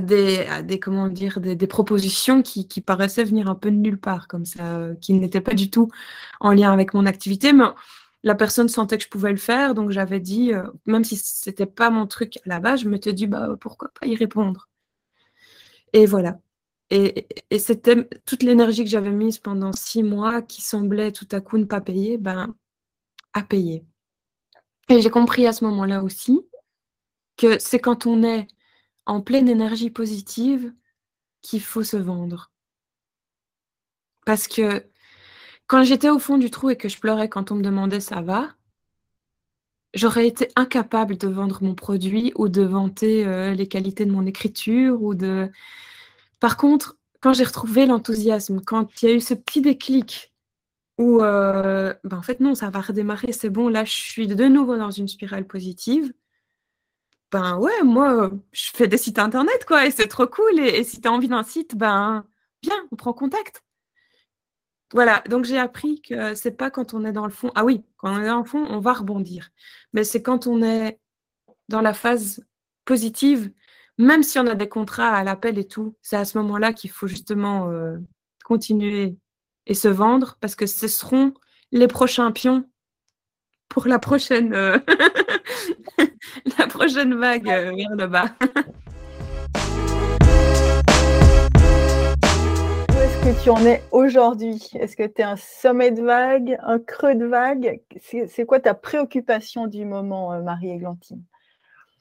des, 0.00 0.46
à 0.46 0.62
des, 0.62 0.78
comment 0.78 1.08
dire, 1.08 1.40
des, 1.40 1.66
propositions 1.66 2.42
qui, 2.42 2.66
paraissaient 2.80 3.24
venir 3.24 3.48
un 3.48 3.54
peu 3.54 3.70
de 3.70 3.76
nulle 3.76 3.98
part, 3.98 4.28
comme 4.28 4.44
ça, 4.44 4.88
qui 5.00 5.14
n'étaient 5.14 5.40
pas 5.40 5.54
du 5.54 5.70
tout 5.70 5.88
en 6.40 6.52
lien 6.52 6.72
avec 6.72 6.94
mon 6.94 7.06
activité. 7.06 7.52
Mais 7.52 7.64
la 8.22 8.34
personne 8.34 8.68
sentait 8.68 8.98
que 8.98 9.04
je 9.04 9.08
pouvais 9.08 9.30
le 9.30 9.38
faire, 9.38 9.74
donc 9.74 9.90
j'avais 9.90 10.20
dit, 10.20 10.52
euh, 10.52 10.64
même 10.86 11.04
si 11.04 11.16
c'était 11.16 11.66
pas 11.66 11.90
mon 11.90 12.06
truc 12.06 12.36
à 12.38 12.40
la 12.46 12.60
base, 12.60 12.82
je 12.82 12.88
m'étais 12.88 13.12
dit, 13.12 13.26
bah, 13.26 13.56
pourquoi 13.60 13.90
pas 13.98 14.06
y 14.06 14.14
répondre. 14.16 14.68
Et 15.92 16.06
voilà. 16.06 16.38
Et, 16.90 17.26
et 17.50 17.58
c'était 17.58 18.08
toute 18.26 18.42
l'énergie 18.42 18.84
que 18.84 18.90
j'avais 18.90 19.12
mise 19.12 19.38
pendant 19.38 19.72
six 19.72 20.02
mois 20.02 20.42
qui 20.42 20.60
semblait 20.60 21.12
tout 21.12 21.28
à 21.32 21.40
coup 21.40 21.56
ne 21.56 21.64
pas 21.64 21.80
payer, 21.80 22.18
ben, 22.18 22.54
à 23.32 23.42
payer. 23.42 23.84
Et 24.88 25.00
j'ai 25.00 25.10
compris 25.10 25.46
à 25.46 25.52
ce 25.52 25.64
moment-là 25.64 26.02
aussi 26.02 26.40
que 27.36 27.58
c'est 27.58 27.78
quand 27.78 28.06
on 28.06 28.22
est 28.22 28.48
en 29.06 29.20
pleine 29.20 29.48
énergie 29.48 29.90
positive 29.90 30.72
qu'il 31.42 31.60
faut 31.62 31.84
se 31.84 31.96
vendre. 31.96 32.50
Parce 34.26 34.48
que 34.48 34.84
quand 35.66 35.84
j'étais 35.84 36.10
au 36.10 36.18
fond 36.18 36.38
du 36.38 36.50
trou 36.50 36.70
et 36.70 36.76
que 36.76 36.88
je 36.88 36.98
pleurais 36.98 37.28
quand 37.28 37.52
on 37.52 37.56
me 37.56 37.62
demandait 37.62 38.00
ça 38.00 38.20
va, 38.22 38.54
j'aurais 39.94 40.26
été 40.26 40.48
incapable 40.56 41.16
de 41.16 41.28
vendre 41.28 41.62
mon 41.62 41.74
produit 41.74 42.32
ou 42.36 42.48
de 42.48 42.62
vanter 42.62 43.26
euh, 43.26 43.54
les 43.54 43.68
qualités 43.68 44.04
de 44.04 44.12
mon 44.12 44.26
écriture 44.26 45.02
ou 45.02 45.14
de. 45.14 45.50
Par 46.40 46.56
contre, 46.56 46.96
quand 47.20 47.32
j'ai 47.34 47.44
retrouvé 47.44 47.86
l'enthousiasme, 47.86 48.60
quand 48.64 49.02
il 49.02 49.08
y 49.08 49.12
a 49.12 49.14
eu 49.14 49.20
ce 49.20 49.34
petit 49.34 49.60
déclic 49.60 50.32
ou 50.98 51.22
euh, 51.22 51.94
ben, 52.04 52.18
en 52.18 52.22
fait 52.22 52.40
non, 52.40 52.54
ça 52.54 52.70
va 52.70 52.80
redémarrer, 52.80 53.32
c'est 53.32 53.50
bon, 53.50 53.68
là 53.68 53.84
je 53.84 53.92
suis 53.92 54.26
de 54.28 54.44
nouveau 54.46 54.76
dans 54.76 54.90
une 54.90 55.08
spirale 55.08 55.46
positive. 55.46 56.12
Ben 57.32 57.58
ouais, 57.58 57.82
moi 57.84 58.30
je 58.52 58.70
fais 58.74 58.88
des 58.88 58.98
sites 58.98 59.18
internet 59.18 59.64
quoi, 59.64 59.86
et 59.86 59.90
c'est 59.90 60.08
trop 60.08 60.26
cool. 60.26 60.58
Et, 60.58 60.84
si 60.84 61.00
tu 61.00 61.08
as 61.08 61.12
envie 61.12 61.28
d'un 61.28 61.42
site, 61.44 61.76
ben 61.76 62.24
viens, 62.62 62.88
on 62.92 62.96
prend 62.96 63.12
contact. 63.12 63.62
Voilà, 64.92 65.22
donc 65.28 65.44
j'ai 65.44 65.58
appris 65.58 66.02
que 66.02 66.34
c'est 66.34 66.50
pas 66.50 66.70
quand 66.70 66.94
on 66.94 67.04
est 67.04 67.12
dans 67.12 67.26
le 67.26 67.32
fond. 67.32 67.52
Ah 67.54 67.64
oui, 67.64 67.84
quand 67.96 68.12
on 68.12 68.20
est 68.22 68.26
dans 68.26 68.38
le 68.38 68.44
fond, 68.44 68.66
on 68.68 68.80
va 68.80 68.92
rebondir. 68.92 69.50
Mais 69.92 70.02
c'est 70.02 70.22
quand 70.22 70.48
on 70.48 70.62
est 70.62 70.98
dans 71.68 71.80
la 71.80 71.94
phase 71.94 72.44
positive, 72.84 73.52
même 73.98 74.22
si 74.24 74.38
on 74.38 74.46
a 74.46 74.54
des 74.54 74.68
contrats 74.68 75.14
à 75.14 75.22
l'appel 75.24 75.58
et 75.58 75.66
tout, 75.66 75.96
c'est 76.02 76.16
à 76.16 76.24
ce 76.24 76.38
moment-là 76.38 76.72
qu'il 76.72 76.90
faut 76.90 77.06
justement 77.06 77.70
euh, 77.70 77.98
continuer 78.44 79.16
et 79.66 79.74
se 79.74 79.88
vendre 79.88 80.36
parce 80.40 80.56
que 80.56 80.66
ce 80.66 80.88
seront 80.88 81.34
les 81.70 81.86
prochains 81.86 82.32
pions 82.32 82.68
pour 83.68 83.86
la 83.86 84.00
prochaine, 84.00 84.52
euh, 84.54 84.78
la 86.58 86.66
prochaine 86.66 87.14
vague 87.14 87.48
euh, 87.48 87.72
vers 87.74 87.96
le 87.96 88.06
bas. 88.06 88.26
Où 92.88 92.98
est-ce 92.98 93.24
que 93.24 93.42
tu 93.42 93.50
en 93.50 93.64
es 93.64 93.82
aujourd'hui? 93.90 94.70
Est-ce 94.74 94.96
que 94.96 95.06
tu 95.06 95.20
es 95.20 95.24
un 95.24 95.36
sommet 95.36 95.90
de 95.90 96.02
vague, 96.02 96.58
un 96.62 96.78
creux 96.78 97.14
de 97.14 97.26
vague? 97.26 97.80
C'est 98.00 98.46
quoi 98.46 98.60
ta 98.60 98.74
préoccupation 98.74 99.66
du 99.66 99.84
moment, 99.84 100.32
euh, 100.32 100.42
Marie-Églantine 100.42 101.22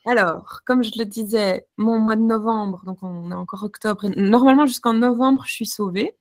alors, 0.05 0.61
comme 0.65 0.81
je 0.81 0.91
le 0.97 1.03
disais, 1.03 1.67
mon 1.75 1.99
mois 1.99 2.15
de 2.15 2.21
novembre, 2.21 2.81
donc 2.85 2.99
on 3.03 3.31
est 3.31 3.35
encore 3.35 3.63
octobre, 3.63 4.07
normalement 4.15 4.65
jusqu'en 4.65 4.93
novembre, 4.93 5.43
je 5.45 5.51
suis 5.51 5.65
sauvée 5.65 6.15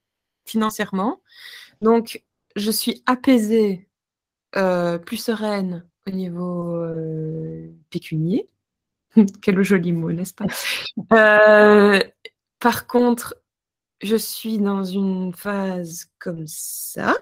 financièrement. 0.45 1.21
Donc, 1.81 2.23
je 2.57 2.71
suis 2.73 3.03
apaisée, 3.07 3.89
euh, 4.57 4.99
plus 4.99 5.17
sereine 5.17 5.87
au 6.09 6.13
niveau 6.13 6.77
euh, 6.77 7.69
pécunier. 7.91 8.49
Quel 9.43 9.63
joli 9.63 9.93
mot, 9.93 10.13
n'est-ce 10.13 10.35
pas? 10.35 10.47
Euh, 11.13 12.01
Par 12.59 12.87
contre, 12.87 13.37
je 14.03 14.17
suis 14.17 14.59
dans 14.59 14.85
une 14.85 15.35
phase 15.35 16.11
comme 16.19 16.47
ça, 16.47 17.17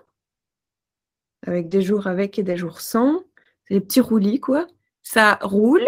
avec 1.47 1.69
des 1.69 1.83
jours 1.83 2.07
avec 2.07 2.39
et 2.39 2.43
des 2.43 2.57
jours 2.57 2.81
sans. 2.81 3.23
Des 3.71 3.81
petits 3.81 4.01
roulis, 4.01 4.41
quoi. 4.41 4.67
Ça 5.03 5.39
roule, 5.43 5.87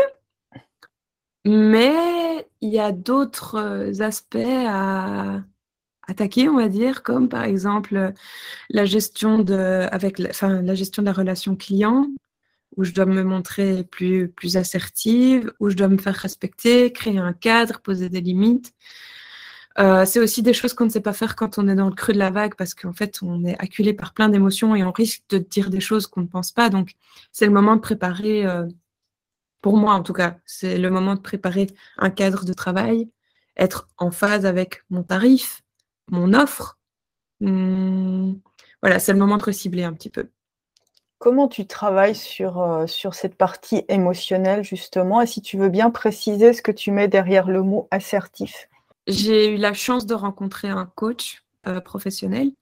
mais 1.44 2.48
il 2.60 2.70
y 2.70 2.78
a 2.78 2.92
d'autres 2.92 4.02
aspects 4.02 4.36
à, 4.36 5.42
attaquer, 6.08 6.48
on 6.48 6.56
va 6.56 6.68
dire, 6.68 7.02
comme 7.02 7.28
par 7.28 7.44
exemple 7.44 8.12
la 8.70 8.84
gestion 8.84 9.38
de, 9.38 9.86
avec, 9.92 10.18
la 10.18 10.74
gestion 10.74 11.02
de 11.02 11.06
la 11.06 11.12
relation 11.12 11.54
client, 11.54 12.08
où 12.76 12.84
je 12.84 12.92
dois 12.92 13.06
me 13.06 13.22
montrer 13.22 13.84
plus, 13.84 14.28
plus 14.28 14.56
assertive, 14.56 15.52
où 15.60 15.70
je 15.70 15.76
dois 15.76 15.88
me 15.88 15.98
faire 15.98 16.14
respecter, 16.14 16.92
créer 16.92 17.18
un 17.18 17.32
cadre, 17.32 17.80
poser 17.80 18.08
des 18.08 18.20
limites. 18.20 18.75
Euh, 19.78 20.04
c'est 20.04 20.18
aussi 20.18 20.42
des 20.42 20.52
choses 20.52 20.75
qu'on 20.75 20.87
ne 20.87 20.90
sait 20.90 21.00
pas 21.00 21.12
faire 21.12 21.37
quand 21.37 21.58
on 21.58 21.68
est 21.68 21.76
dans 21.76 21.88
le 21.88 21.94
creux 21.94 22.12
de 22.12 22.18
la 22.18 22.30
vague 22.30 22.56
parce 22.56 22.75
qu'en 22.75 22.92
fait, 22.92 23.20
on 23.22 23.44
est 23.44 23.56
acculé 23.60 23.92
par 23.94 24.12
plein 24.12 24.28
d'émotions 24.28 24.75
et 24.75 24.82
on 24.82 24.90
risque 24.90 25.22
de 25.28 25.38
dire 25.38 25.70
des 25.70 25.80
choses 25.80 26.08
qu'on 26.08 26.22
ne 26.22 26.26
pense 26.26 26.50
pas. 26.50 26.68
Donc, 26.68 26.94
c'est 27.30 27.46
le 27.46 27.52
moment 27.52 27.76
de 27.76 27.80
préparer, 27.80 28.44
euh, 28.44 28.66
pour 29.62 29.76
moi 29.76 29.94
en 29.94 30.02
tout 30.02 30.12
cas, 30.12 30.38
c'est 30.46 30.78
le 30.78 30.90
moment 30.90 31.14
de 31.14 31.20
préparer 31.20 31.68
un 31.98 32.10
cadre 32.10 32.44
de 32.44 32.52
travail, 32.52 33.08
être 33.56 33.88
en 33.98 34.10
phase 34.10 34.46
avec 34.46 34.82
mon 34.90 35.04
tarif, 35.04 35.62
mon 36.10 36.34
offre. 36.34 36.78
Hmm, 37.40 38.34
voilà, 38.82 38.98
c'est 38.98 39.12
le 39.12 39.18
moment 39.18 39.37
de 39.37 39.44
recibler 39.44 39.84
un 39.84 39.92
petit 39.92 40.10
peu. 40.10 40.28
Comment 41.18 41.48
tu 41.48 41.66
travailles 41.66 42.14
sur, 42.14 42.60
euh, 42.60 42.87
sur 42.87 43.14
cette 43.14 43.34
partie 43.34 43.84
émotionnelle, 43.88 44.64
justement 44.64 45.20
Et 45.20 45.26
si 45.26 45.42
tu 45.42 45.58
veux 45.58 45.68
bien 45.68 45.90
préciser 45.90 46.52
ce 46.52 46.62
que 46.62 46.72
tu 46.72 46.90
mets 46.90 47.08
derrière 47.08 47.48
le 47.48 47.62
mot 47.62 47.88
assertif? 47.90 48.68
J'ai 49.06 49.54
eu 49.54 49.56
la 49.56 49.75
chance 49.75 50.06
de 50.06 50.14
rencontrer 50.14 50.68
un 50.68 50.87
coach 50.87 51.42
euh, 51.66 51.80
professionnel 51.80 52.52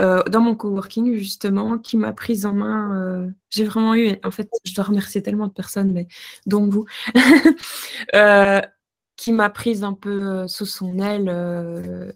euh, 0.00 0.22
dans 0.24 0.40
mon 0.40 0.54
coworking, 0.54 1.16
justement, 1.16 1.78
qui 1.78 1.96
m'a 1.96 2.12
prise 2.12 2.46
en 2.46 2.52
main. 2.52 3.32
J'ai 3.50 3.64
vraiment 3.64 3.94
eu, 3.94 4.16
en 4.24 4.30
fait, 4.30 4.48
je 4.64 4.74
dois 4.74 4.84
remercier 4.84 5.22
tellement 5.22 5.46
de 5.46 5.52
personnes, 5.52 5.92
mais 5.92 6.08
dont 6.46 6.68
vous, 6.68 6.86
qui 9.16 9.32
m'a 9.32 9.50
prise 9.50 9.84
un 9.84 9.94
peu 9.94 10.48
sous 10.48 10.66
son 10.66 10.98
aile 10.98 12.12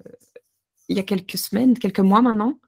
il 0.88 0.97
y 0.97 1.00
a 1.00 1.05
quelques 1.05 1.38
semaines, 1.38 1.79
quelques 1.79 2.00
mois 2.00 2.23
maintenant. 2.23 2.59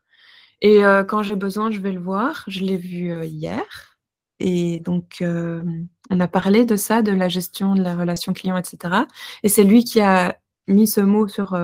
Et 0.60 0.84
euh, 0.84 1.04
quand 1.04 1.22
j'ai 1.22 1.36
besoin, 1.36 1.70
je 1.70 1.80
vais 1.80 1.92
le 1.92 2.00
voir. 2.00 2.44
Je 2.46 2.60
l'ai 2.60 2.76
vu 2.76 3.10
euh, 3.12 3.24
hier. 3.24 3.96
Et 4.40 4.80
donc, 4.80 5.18
euh, 5.22 5.62
on 6.10 6.20
a 6.20 6.28
parlé 6.28 6.64
de 6.64 6.76
ça, 6.76 7.02
de 7.02 7.12
la 7.12 7.28
gestion 7.28 7.74
de 7.74 7.82
la 7.82 7.94
relation 7.94 8.32
client, 8.32 8.56
etc. 8.56 9.04
Et 9.42 9.48
c'est 9.48 9.64
lui 9.64 9.84
qui 9.84 10.00
a 10.00 10.38
mis 10.66 10.86
ce 10.86 11.00
mot 11.00 11.28
sur, 11.28 11.58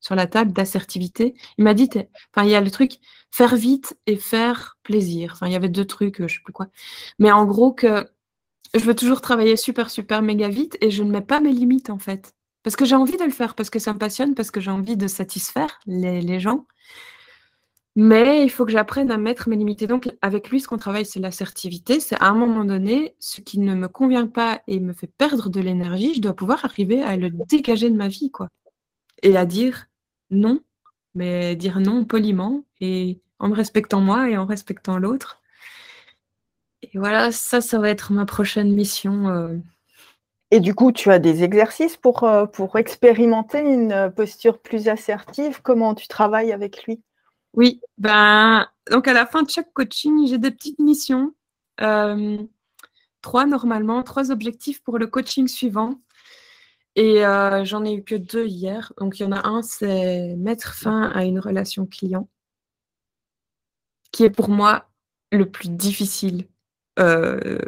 sur 0.00 0.14
la 0.14 0.26
table 0.26 0.52
d'assertivité. 0.52 1.34
Il 1.58 1.64
m'a 1.64 1.74
dit, 1.74 1.90
enfin, 2.34 2.46
il 2.46 2.50
y 2.50 2.54
a 2.54 2.60
le 2.60 2.70
truc 2.70 2.98
faire 3.30 3.56
vite 3.56 3.98
et 4.06 4.16
faire 4.16 4.78
plaisir. 4.84 5.32
Enfin, 5.34 5.48
il 5.48 5.52
y 5.52 5.56
avait 5.56 5.68
deux 5.68 5.84
trucs, 5.84 6.26
je 6.26 6.34
sais 6.34 6.40
plus 6.42 6.52
quoi. 6.52 6.68
Mais 7.18 7.30
en 7.30 7.44
gros, 7.44 7.72
que 7.72 8.08
je 8.74 8.80
veux 8.80 8.94
toujours 8.94 9.20
travailler 9.20 9.56
super, 9.56 9.90
super, 9.90 10.22
méga 10.22 10.48
vite 10.48 10.78
et 10.80 10.90
je 10.90 11.02
ne 11.02 11.10
mets 11.10 11.20
pas 11.20 11.40
mes 11.40 11.52
limites, 11.52 11.90
en 11.90 11.98
fait. 11.98 12.34
Parce 12.62 12.76
que 12.76 12.86
j'ai 12.86 12.96
envie 12.96 13.18
de 13.18 13.24
le 13.24 13.30
faire, 13.30 13.54
parce 13.54 13.70
que 13.70 13.78
ça 13.78 13.92
me 13.92 13.98
passionne, 13.98 14.34
parce 14.34 14.50
que 14.50 14.60
j'ai 14.60 14.70
envie 14.70 14.96
de 14.96 15.08
satisfaire 15.08 15.78
les, 15.86 16.22
les 16.22 16.40
gens. 16.40 16.66
Mais 17.96 18.42
il 18.44 18.50
faut 18.50 18.64
que 18.64 18.72
j'apprenne 18.72 19.10
à 19.12 19.18
mettre 19.18 19.48
mes 19.48 19.56
limites. 19.56 19.84
donc, 19.84 20.12
avec 20.20 20.50
lui, 20.50 20.60
ce 20.60 20.66
qu'on 20.66 20.78
travaille, 20.78 21.06
c'est 21.06 21.20
l'assertivité. 21.20 22.00
C'est 22.00 22.16
à 22.20 22.26
un 22.26 22.34
moment 22.34 22.64
donné, 22.64 23.14
ce 23.20 23.40
qui 23.40 23.60
ne 23.60 23.74
me 23.74 23.86
convient 23.86 24.26
pas 24.26 24.62
et 24.66 24.80
me 24.80 24.92
fait 24.92 25.06
perdre 25.06 25.48
de 25.48 25.60
l'énergie, 25.60 26.14
je 26.14 26.20
dois 26.20 26.34
pouvoir 26.34 26.64
arriver 26.64 27.02
à 27.02 27.16
le 27.16 27.30
dégager 27.30 27.90
de 27.90 27.96
ma 27.96 28.08
vie, 28.08 28.30
quoi. 28.32 28.48
Et 29.22 29.36
à 29.36 29.46
dire 29.46 29.86
non, 30.30 30.60
mais 31.14 31.56
dire 31.56 31.80
non 31.80 32.04
poliment 32.04 32.64
et 32.80 33.20
en 33.38 33.48
me 33.48 33.54
respectant 33.54 34.00
moi 34.00 34.28
et 34.30 34.36
en 34.36 34.46
respectant 34.46 34.98
l'autre. 34.98 35.40
Et 36.82 36.98
voilà, 36.98 37.32
ça, 37.32 37.60
ça 37.60 37.78
va 37.78 37.90
être 37.90 38.12
ma 38.12 38.26
prochaine 38.26 38.72
mission. 38.72 39.28
Euh. 39.28 39.56
Et 40.50 40.60
du 40.60 40.74
coup, 40.74 40.92
tu 40.92 41.10
as 41.10 41.18
des 41.18 41.44
exercices 41.44 41.96
pour, 41.96 42.24
euh, 42.24 42.46
pour 42.46 42.76
expérimenter 42.76 43.60
une 43.60 44.12
posture 44.16 44.60
plus 44.60 44.88
assertive? 44.88 45.62
Comment 45.62 45.94
tu 45.94 46.08
travailles 46.08 46.52
avec 46.52 46.84
lui? 46.84 47.02
Oui, 47.54 47.80
ben, 47.98 48.68
donc 48.90 49.08
à 49.08 49.12
la 49.12 49.26
fin 49.26 49.42
de 49.42 49.50
chaque 49.50 49.72
coaching, 49.72 50.26
j'ai 50.26 50.38
des 50.38 50.50
petites 50.50 50.78
missions. 50.78 51.34
Euh, 51.80 52.38
trois 53.22 53.46
normalement, 53.46 54.02
trois 54.02 54.30
objectifs 54.30 54.82
pour 54.82 54.98
le 54.98 55.06
coaching 55.06 55.48
suivant. 55.48 56.00
Et 56.96 57.24
euh, 57.26 57.64
j'en 57.64 57.84
ai 57.84 57.94
eu 57.94 58.04
que 58.04 58.14
deux 58.14 58.46
hier. 58.46 58.92
Donc 58.98 59.18
il 59.18 59.24
y 59.24 59.26
en 59.26 59.32
a 59.32 59.48
un, 59.48 59.62
c'est 59.62 60.34
mettre 60.36 60.74
fin 60.74 61.02
à 61.10 61.24
une 61.24 61.40
relation 61.40 61.86
client, 61.86 62.28
qui 64.12 64.24
est 64.24 64.30
pour 64.30 64.48
moi 64.48 64.88
le 65.32 65.50
plus 65.50 65.70
difficile. 65.70 66.48
Euh, 67.00 67.58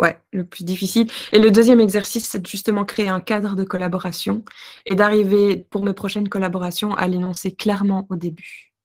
ouais, 0.00 0.20
le 0.32 0.44
plus 0.44 0.64
difficile. 0.64 1.10
Et 1.32 1.38
le 1.38 1.50
deuxième 1.50 1.80
exercice, 1.80 2.28
c'est 2.28 2.46
justement 2.46 2.84
créer 2.84 3.08
un 3.08 3.20
cadre 3.20 3.56
de 3.56 3.64
collaboration 3.64 4.44
et 4.86 4.94
d'arriver 4.94 5.56
pour 5.70 5.84
mes 5.84 5.94
prochaines 5.94 6.28
collaborations 6.28 6.94
à 6.94 7.08
l'énoncer 7.08 7.54
clairement 7.54 8.06
au 8.10 8.16
début. 8.16 8.75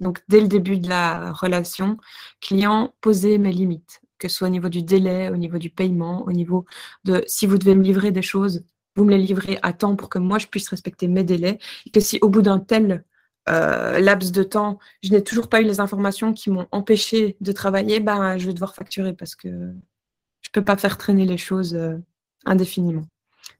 Donc, 0.00 0.22
dès 0.28 0.40
le 0.40 0.48
début 0.48 0.78
de 0.78 0.88
la 0.88 1.32
relation, 1.32 1.96
client, 2.40 2.94
poser 3.00 3.38
mes 3.38 3.52
limites, 3.52 4.00
que 4.18 4.28
ce 4.28 4.36
soit 4.36 4.48
au 4.48 4.50
niveau 4.50 4.68
du 4.68 4.82
délai, 4.82 5.30
au 5.30 5.36
niveau 5.36 5.58
du 5.58 5.70
paiement, 5.70 6.24
au 6.26 6.32
niveau 6.32 6.64
de 7.04 7.22
si 7.26 7.46
vous 7.46 7.58
devez 7.58 7.74
me 7.74 7.82
livrer 7.82 8.10
des 8.10 8.22
choses, 8.22 8.64
vous 8.96 9.04
me 9.04 9.10
les 9.10 9.18
livrez 9.18 9.58
à 9.62 9.72
temps 9.72 9.96
pour 9.96 10.08
que 10.08 10.18
moi, 10.18 10.38
je 10.38 10.46
puisse 10.46 10.68
respecter 10.68 11.08
mes 11.08 11.24
délais. 11.24 11.58
Et 11.86 11.90
que 11.90 12.00
si 12.00 12.18
au 12.20 12.28
bout 12.28 12.42
d'un 12.42 12.58
tel 12.58 13.04
euh, 13.48 13.98
laps 14.00 14.32
de 14.32 14.42
temps, 14.42 14.78
je 15.02 15.10
n'ai 15.10 15.22
toujours 15.22 15.48
pas 15.48 15.60
eu 15.60 15.64
les 15.64 15.80
informations 15.80 16.32
qui 16.32 16.50
m'ont 16.50 16.66
empêché 16.72 17.36
de 17.40 17.52
travailler, 17.52 18.00
ben, 18.00 18.38
je 18.38 18.46
vais 18.46 18.52
devoir 18.52 18.74
facturer 18.74 19.12
parce 19.14 19.34
que 19.36 19.48
je 19.48 20.48
ne 20.50 20.52
peux 20.52 20.64
pas 20.64 20.76
faire 20.76 20.98
traîner 20.98 21.26
les 21.26 21.38
choses 21.38 21.74
euh, 21.74 21.96
indéfiniment. 22.44 23.06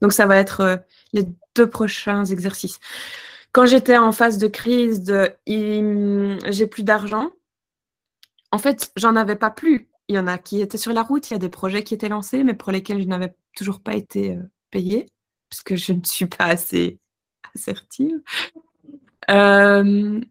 Donc, 0.01 0.13
ça 0.13 0.25
va 0.25 0.37
être 0.37 0.61
euh, 0.61 0.77
les 1.13 1.25
deux 1.55 1.69
prochains 1.69 2.25
exercices. 2.25 2.79
Quand 3.59 3.65
j'étais 3.65 3.97
en 3.97 4.13
phase 4.13 4.37
de 4.37 4.47
crise, 4.47 5.03
de 5.03 5.33
j'ai 5.45 6.65
plus 6.65 6.83
d'argent, 6.83 7.29
en 8.53 8.57
fait, 8.57 8.93
j'en 8.95 9.17
avais 9.17 9.35
pas 9.35 9.49
plus. 9.49 9.89
Il 10.07 10.15
y 10.15 10.17
en 10.17 10.27
a 10.27 10.37
qui 10.37 10.61
étaient 10.61 10.77
sur 10.77 10.93
la 10.93 11.03
route, 11.03 11.29
il 11.29 11.33
y 11.33 11.35
a 11.35 11.39
des 11.39 11.49
projets 11.49 11.83
qui 11.83 11.93
étaient 11.93 12.07
lancés, 12.07 12.45
mais 12.45 12.53
pour 12.53 12.71
lesquels 12.71 13.01
je 13.01 13.07
n'avais 13.07 13.35
toujours 13.57 13.81
pas 13.81 13.95
été 13.95 14.37
euh, 14.37 14.43
payée, 14.71 15.07
parce 15.49 15.61
que 15.61 15.75
je 15.75 15.91
ne 15.91 16.05
suis 16.05 16.25
pas 16.25 16.45
assez 16.45 16.99
assertive. 17.53 18.21
Euh, 19.29 20.21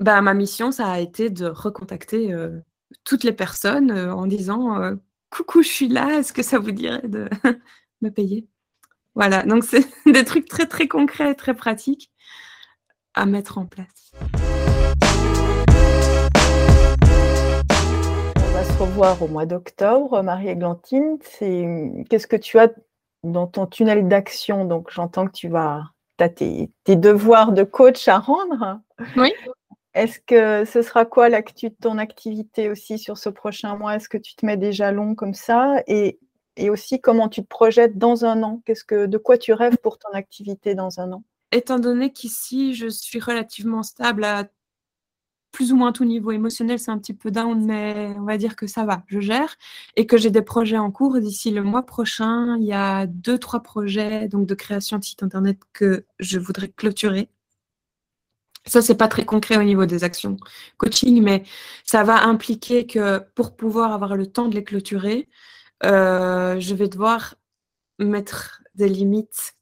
bah, 0.00 0.20
ma 0.20 0.34
mission, 0.34 0.72
ça 0.72 0.90
a 0.90 0.98
été 0.98 1.30
de 1.30 1.46
recontacter 1.46 2.32
euh, 2.32 2.58
toutes 3.04 3.22
les 3.22 3.32
personnes 3.32 3.92
en 3.92 4.26
disant 4.26 4.96
Coucou, 5.30 5.62
je 5.62 5.68
suis 5.68 5.88
là, 5.88 6.18
est-ce 6.18 6.32
que 6.32 6.42
ça 6.42 6.58
vous 6.58 6.72
dirait 6.72 7.06
de 7.06 7.30
me 8.00 8.08
payer? 8.08 8.48
Voilà, 9.14 9.44
donc 9.44 9.62
c'est 9.62 9.86
des 10.12 10.24
trucs 10.24 10.48
très 10.48 10.66
très 10.66 10.88
concrets, 10.88 11.36
très 11.36 11.54
pratiques 11.54 12.11
à 13.14 13.26
mettre 13.26 13.58
en 13.58 13.66
place. 13.66 14.12
On 18.36 18.52
va 18.52 18.64
se 18.64 18.72
revoir 18.78 19.22
au 19.22 19.28
mois 19.28 19.46
d'octobre. 19.46 20.22
Marie-Églantine, 20.22 21.18
qu'est-ce 22.08 22.26
que 22.26 22.36
tu 22.36 22.58
as 22.58 22.70
dans 23.22 23.46
ton 23.46 23.66
tunnel 23.66 24.08
d'action? 24.08 24.64
Donc 24.64 24.90
j'entends 24.90 25.26
que 25.26 25.32
tu 25.32 25.48
vas 25.48 25.82
as 26.18 26.28
tes, 26.28 26.70
devoirs 26.86 27.52
de 27.52 27.64
coach 27.64 28.06
à 28.08 28.18
rendre. 28.18 28.80
Oui. 29.16 29.32
Est-ce 29.94 30.20
que 30.20 30.64
ce 30.64 30.80
sera 30.80 31.04
quoi 31.04 31.28
l'actu 31.28 31.68
de 31.68 31.74
ton 31.74 31.98
activité 31.98 32.70
aussi 32.70 32.98
sur 32.98 33.18
ce 33.18 33.28
prochain 33.28 33.76
mois? 33.76 33.96
Est-ce 33.96 34.08
que 34.08 34.18
tu 34.18 34.34
te 34.34 34.46
mets 34.46 34.56
des 34.56 34.72
jalons 34.72 35.14
comme 35.14 35.34
ça? 35.34 35.82
Et, 35.86 36.18
et 36.56 36.70
aussi 36.70 37.00
comment 37.00 37.28
tu 37.28 37.42
te 37.42 37.48
projettes 37.48 37.98
dans 37.98 38.24
un 38.24 38.42
an? 38.42 38.62
Qu'est-ce 38.64 38.84
que 38.84 39.06
de 39.06 39.18
quoi 39.18 39.36
tu 39.36 39.52
rêves 39.52 39.76
pour 39.78 39.98
ton 39.98 40.10
activité 40.12 40.74
dans 40.74 41.00
un 41.00 41.12
an? 41.12 41.24
Étant 41.52 41.78
donné 41.78 42.12
qu'ici, 42.12 42.74
je 42.74 42.88
suis 42.88 43.20
relativement 43.20 43.82
stable 43.82 44.24
à 44.24 44.48
plus 45.52 45.72
ou 45.72 45.76
moins 45.76 45.92
tout 45.92 46.04
niveau 46.04 46.32
émotionnel, 46.32 46.78
c'est 46.78 46.90
un 46.90 46.98
petit 46.98 47.14
peu 47.14 47.30
down, 47.30 47.64
mais 47.64 48.14
on 48.18 48.24
va 48.24 48.38
dire 48.38 48.56
que 48.56 48.66
ça 48.66 48.84
va, 48.86 49.04
je 49.06 49.20
gère, 49.20 49.56
et 49.96 50.06
que 50.06 50.16
j'ai 50.16 50.30
des 50.30 50.42
projets 50.42 50.78
en 50.78 50.90
cours. 50.90 51.20
D'ici 51.20 51.50
le 51.50 51.62
mois 51.62 51.84
prochain, 51.84 52.56
il 52.58 52.64
y 52.64 52.72
a 52.72 53.06
deux, 53.06 53.38
trois 53.38 53.62
projets 53.62 54.28
donc 54.28 54.46
de 54.46 54.54
création 54.54 54.98
de 54.98 55.04
site 55.04 55.22
internet 55.22 55.58
que 55.74 56.06
je 56.18 56.38
voudrais 56.38 56.68
clôturer. 56.68 57.28
Ça, 58.64 58.80
c'est 58.80 58.94
pas 58.94 59.08
très 59.08 59.24
concret 59.24 59.56
au 59.56 59.62
niveau 59.62 59.86
des 59.86 60.04
actions 60.04 60.36
coaching, 60.78 61.22
mais 61.22 61.42
ça 61.84 62.04
va 62.04 62.24
impliquer 62.24 62.86
que 62.86 63.18
pour 63.34 63.56
pouvoir 63.56 63.92
avoir 63.92 64.16
le 64.16 64.26
temps 64.26 64.48
de 64.48 64.54
les 64.54 64.64
clôturer, 64.64 65.28
euh, 65.84 66.60
je 66.60 66.74
vais 66.74 66.88
devoir 66.88 67.34
mettre 67.98 68.62
des 68.74 68.88
limites 68.88 69.54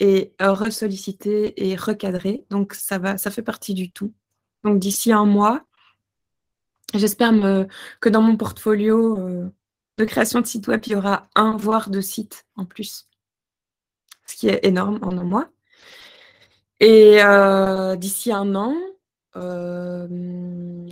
et 0.00 0.34
euh, 0.42 0.52
ressolliciter 0.52 1.68
et 1.68 1.76
recadrer. 1.76 2.44
Donc 2.50 2.74
ça 2.74 2.98
va, 2.98 3.18
ça 3.18 3.30
fait 3.30 3.42
partie 3.42 3.74
du 3.74 3.90
tout. 3.90 4.12
Donc 4.64 4.78
d'ici 4.78 5.12
un 5.12 5.24
mois, 5.24 5.64
j'espère 6.94 7.32
que 8.00 8.08
dans 8.08 8.22
mon 8.22 8.36
portfolio 8.36 9.18
euh, 9.18 9.48
de 9.98 10.04
création 10.04 10.40
de 10.40 10.46
site 10.46 10.68
web, 10.68 10.82
il 10.86 10.92
y 10.92 10.96
aura 10.96 11.28
un 11.34 11.56
voire 11.56 11.90
deux 11.90 12.02
sites 12.02 12.46
en 12.56 12.64
plus, 12.64 13.08
ce 14.26 14.36
qui 14.36 14.48
est 14.48 14.60
énorme 14.64 14.98
en 15.02 15.16
un 15.16 15.24
mois. 15.24 15.48
Et 16.80 17.22
euh, 17.22 17.96
d'ici 17.96 18.32
un 18.32 18.54
an, 18.54 18.74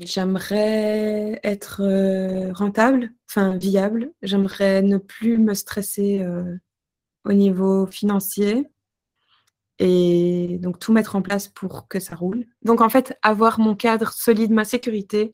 j'aimerais 0.02 1.40
être 1.42 2.52
rentable, 2.52 3.10
enfin 3.28 3.56
viable. 3.56 4.12
J'aimerais 4.22 4.82
ne 4.82 4.98
plus 4.98 5.38
me 5.38 5.54
stresser 5.54 6.26
au 7.24 7.32
niveau 7.32 7.86
financier 7.86 8.66
et 9.78 10.58
donc 10.60 10.78
tout 10.78 10.92
mettre 10.92 11.16
en 11.16 11.22
place 11.22 11.48
pour 11.48 11.88
que 11.88 12.00
ça 12.00 12.14
roule. 12.14 12.46
Donc 12.62 12.80
en 12.80 12.88
fait, 12.88 13.18
avoir 13.22 13.58
mon 13.58 13.74
cadre 13.74 14.12
solide, 14.12 14.52
ma 14.52 14.64
sécurité 14.64 15.32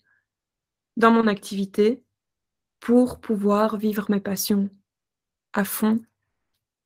dans 0.96 1.10
mon 1.10 1.26
activité 1.26 2.02
pour 2.80 3.20
pouvoir 3.20 3.76
vivre 3.76 4.06
mes 4.10 4.20
passions 4.20 4.70
à 5.52 5.64
fond, 5.64 6.00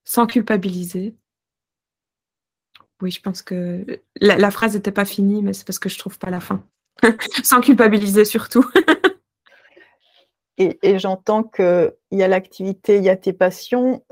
sans 0.05 0.27
culpabiliser. 0.27 1.17
Oui, 3.01 3.11
je 3.11 3.21
pense 3.21 3.43
que 3.43 3.85
la, 4.17 4.51
phrase 4.51 4.75
n'était 4.75 4.93
pas 4.93 5.05
finie, 5.05 5.43
mais 5.43 5.53
c'est 5.53 5.67
parce 5.67 5.79
que 5.79 5.89
je 5.89 5.99
trouve 5.99 6.19
pas 6.19 6.31
la 6.31 6.41
fin. 6.41 6.65
sans 7.45 7.61
culpabiliser 7.61 8.25
surtout. 8.25 8.65
et, 10.59 10.79
et 10.83 10.99
j'entends 10.99 11.45
qu'il 11.45 11.93
y 12.13 12.23
a 12.23 12.29
l'activité, 12.29 12.97
il 12.97 13.05
y 13.05 13.11
a 13.11 13.17
tes 13.17 13.33
passions, 13.33 14.05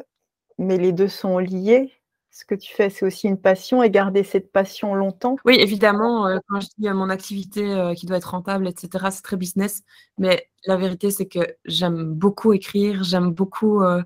mais 0.59 0.77
les 0.77 0.93
deux 0.93 1.09
sont 1.09 1.39
liés 1.39 2.02
ce 2.33 2.47
que 2.47 2.55
tu 2.55 2.75
fais, 2.75 2.89
c'est 2.89 3.05
aussi 3.05 3.29
une 3.29 3.39
passion 3.39 3.83
et 3.83 3.91
garder 3.91 4.25
cette 4.25 4.51
passion 4.51 4.95
longtemps. 4.95 5.37
Oui, 5.45 5.57
évidemment, 5.61 6.27
euh, 6.27 6.39
quand 6.49 6.61
je 6.61 6.69
dis 6.79 6.89
mon 6.89 7.11
activité 7.11 7.63
euh, 7.63 7.93
qui 7.95 8.07
doit 8.07 8.17
être 8.17 8.31
rentable, 8.31 8.67
etc., 8.67 9.09
c'est 9.11 9.23
très 9.23 9.37
business. 9.37 9.83
Mais 10.17 10.49
la 10.67 10.79
vérité, 10.79 11.11
c'est 11.11 11.27
que 11.27 11.41
j'aime 11.67 12.15
beaucoup 12.15 12.55
écrire, 12.55 13.05
j'aime 13.05 13.33
beaucoup 13.33 13.83
euh, 13.83 14.03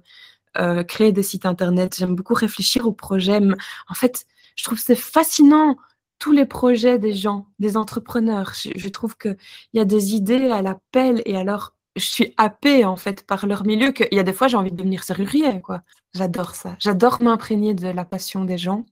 créer 0.83 1.13
des 1.13 1.23
sites 1.23 1.47
internet, 1.47 1.95
j'aime 1.97 2.17
beaucoup 2.17 2.35
réfléchir 2.35 2.89
aux 2.89 2.93
projets. 2.93 3.41
En 3.89 3.95
fait, 3.95 4.27
je 4.57 4.65
trouve 4.65 4.79
c'est 4.79 4.97
fascinant 4.97 5.77
tous 6.19 6.33
les 6.33 6.47
projets 6.47 6.99
des 6.99 7.13
gens, 7.13 7.47
des 7.61 7.77
entrepreneurs. 7.77 8.55
Je, 8.55 8.89
trouve 8.89 9.17
qu'il 9.17 9.37
y 9.75 9.79
a 9.79 9.85
des 9.85 10.15
idées 10.15 10.51
à 10.51 10.63
l'appel 10.63 11.23
et 11.27 11.37
alors 11.37 11.76
je 11.97 12.05
suis 12.05 12.35
happée 12.37 12.85
en 12.85 12.97
fait 12.97 13.27
par 13.27 13.47
leur 13.47 13.65
milieu 13.65 13.91
qu'il 13.91 14.09
y 14.13 14.19
a 14.19 14.23
des 14.23 14.33
fois 14.33 14.49
j'ai 14.49 14.57
envie 14.57 14.71
de 14.71 14.77
devenir 14.77 15.03
serrurier 15.03 15.61
quoi. 15.61 15.83
J'adore 16.15 16.55
ça. 16.55 16.77
J'adore 16.79 17.23
m'imprégner 17.23 17.75
de 17.75 17.89
la 17.89 18.05
passion 18.05 18.45
des 18.45 18.59
gens 18.59 18.85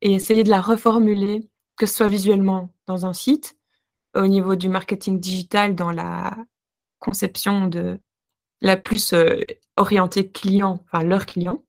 et 0.00 0.12
essayer 0.12 0.42
de 0.42 0.50
la 0.50 0.60
reformuler, 0.60 1.48
que 1.76 1.86
ce 1.86 1.94
soit 1.94 2.08
visuellement 2.08 2.70
dans 2.86 3.06
un 3.06 3.12
site, 3.12 3.56
au 4.14 4.26
niveau 4.26 4.56
du 4.56 4.68
marketing 4.68 5.20
digital, 5.20 5.74
dans 5.74 5.90
la 5.90 6.36
conception 6.98 7.66
de 7.66 8.00
la 8.60 8.76
plus 8.76 9.12
euh, 9.12 9.40
orientée 9.76 10.28
client, 10.28 10.80
enfin 10.84 11.04
leur 11.04 11.26
client, 11.26 11.62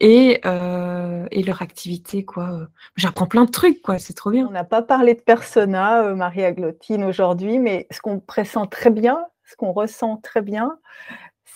et, 0.00 0.40
euh, 0.44 1.26
et, 1.30 1.42
leur 1.42 1.60
activité. 1.60 2.24
quoi. 2.24 2.68
J'apprends 2.96 3.26
plein 3.26 3.44
de 3.44 3.50
trucs, 3.50 3.82
quoi. 3.82 3.98
c'est 3.98 4.14
trop 4.14 4.30
bien. 4.30 4.46
On 4.46 4.52
n'a 4.52 4.64
pas 4.64 4.82
parlé 4.82 5.14
de 5.14 5.20
persona, 5.20 6.04
euh, 6.04 6.14
Marie 6.14 6.44
Aglotine, 6.44 7.04
aujourd'hui, 7.04 7.58
mais 7.58 7.86
ce 7.90 8.00
qu'on 8.00 8.20
pressent 8.20 8.66
très 8.70 8.90
bien, 8.90 9.24
ce 9.48 9.56
qu'on 9.56 9.72
ressent 9.72 10.18
très 10.18 10.42
bien, 10.42 10.78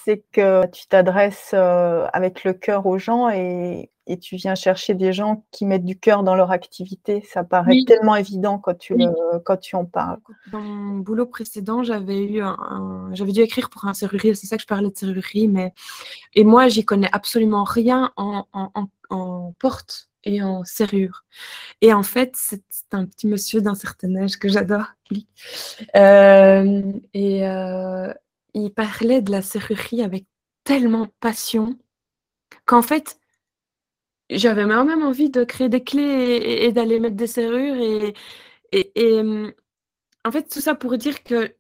c'est 0.05 0.25
que 0.33 0.67
tu 0.67 0.89
t'adresses 0.89 1.53
euh, 1.55 2.07
avec 2.13 2.45
le 2.45 2.53
cœur 2.53 2.87
aux 2.87 2.99
gens 2.99 3.29
et, 3.29 3.89
tu 4.21 4.37
viens 4.37 4.55
chercher 4.55 4.93
des 4.93 5.15
gens 5.15 5.43
qui 5.53 5.65
mettent 5.65 5.87
du 5.87 5.99
cœur 5.99 6.23
dans 6.23 6.35
leur 6.35 6.51
activité. 6.51 7.25
Ça 7.33 7.45
paraît 7.45 7.79
tellement 7.87 8.15
évident 8.15 8.59
quand 8.59 8.77
tu, 8.77 8.95
quand 9.47 9.57
tu 9.57 9.75
en 9.75 9.87
parles. 9.87 10.19
Dans 10.51 10.61
mon 10.61 10.99
boulot 10.99 11.25
précédent, 11.25 11.83
j'avais 11.83 12.23
eu 12.23 12.43
un, 12.43 13.09
j'avais 13.13 13.33
dû 13.33 13.41
écrire 13.41 13.71
pour 13.71 13.87
un 13.87 13.95
serrurier, 13.95 14.35
c'est 14.35 14.47
ça 14.47 14.57
que 14.57 14.63
je 14.63 14.67
parlais 14.67 14.91
de 14.91 14.97
serrurerie, 14.99 15.49
mais 15.49 15.73
et 16.35 16.45
moi, 16.45 16.69
j'y 16.69 16.85
connais 16.85 17.09
absolument 17.13 17.65
rien 17.65 18.13
en, 18.17 18.45
en, 18.53 19.53
porte 19.59 20.11
et 20.25 20.43
en 20.43 20.65
serrure. 20.65 21.25
Et 21.81 21.93
en 21.93 22.03
fait, 22.03 22.35
c'est 22.37 22.63
un 22.93 23.07
petit 23.07 23.27
monsieur 23.27 23.61
d'un 23.61 23.75
certain 23.75 24.15
âge 24.17 24.39
que 24.39 24.49
j'adore. 24.49 24.87
Euh, 25.97 26.93
et, 27.15 27.47
euh, 27.47 28.13
il 28.55 28.71
parlait 28.73 29.23
de 29.23 29.31
la 29.31 29.43
serrurerie 29.43 30.03
avec 30.03 30.27
tellement 30.65 31.09
passion 31.21 31.79
qu'en 32.67 32.83
fait, 32.83 33.19
j'avais 34.31 34.67
même 34.67 35.03
envie 35.03 35.31
de 35.31 35.45
créer 35.45 35.69
des 35.69 35.83
clés 35.85 36.65
et, 36.65 36.73
d'aller 36.73 37.01
mettre 37.01 37.17
des 37.17 37.27
serrures. 37.27 38.15
Et, 38.73 39.21
hum, 39.21 39.53
en 40.25 40.33
fait, 40.33 40.49
tout 40.49 40.61
ça 40.61 40.75
pour 40.75 40.97
dire 40.99 41.23
que 41.25 41.55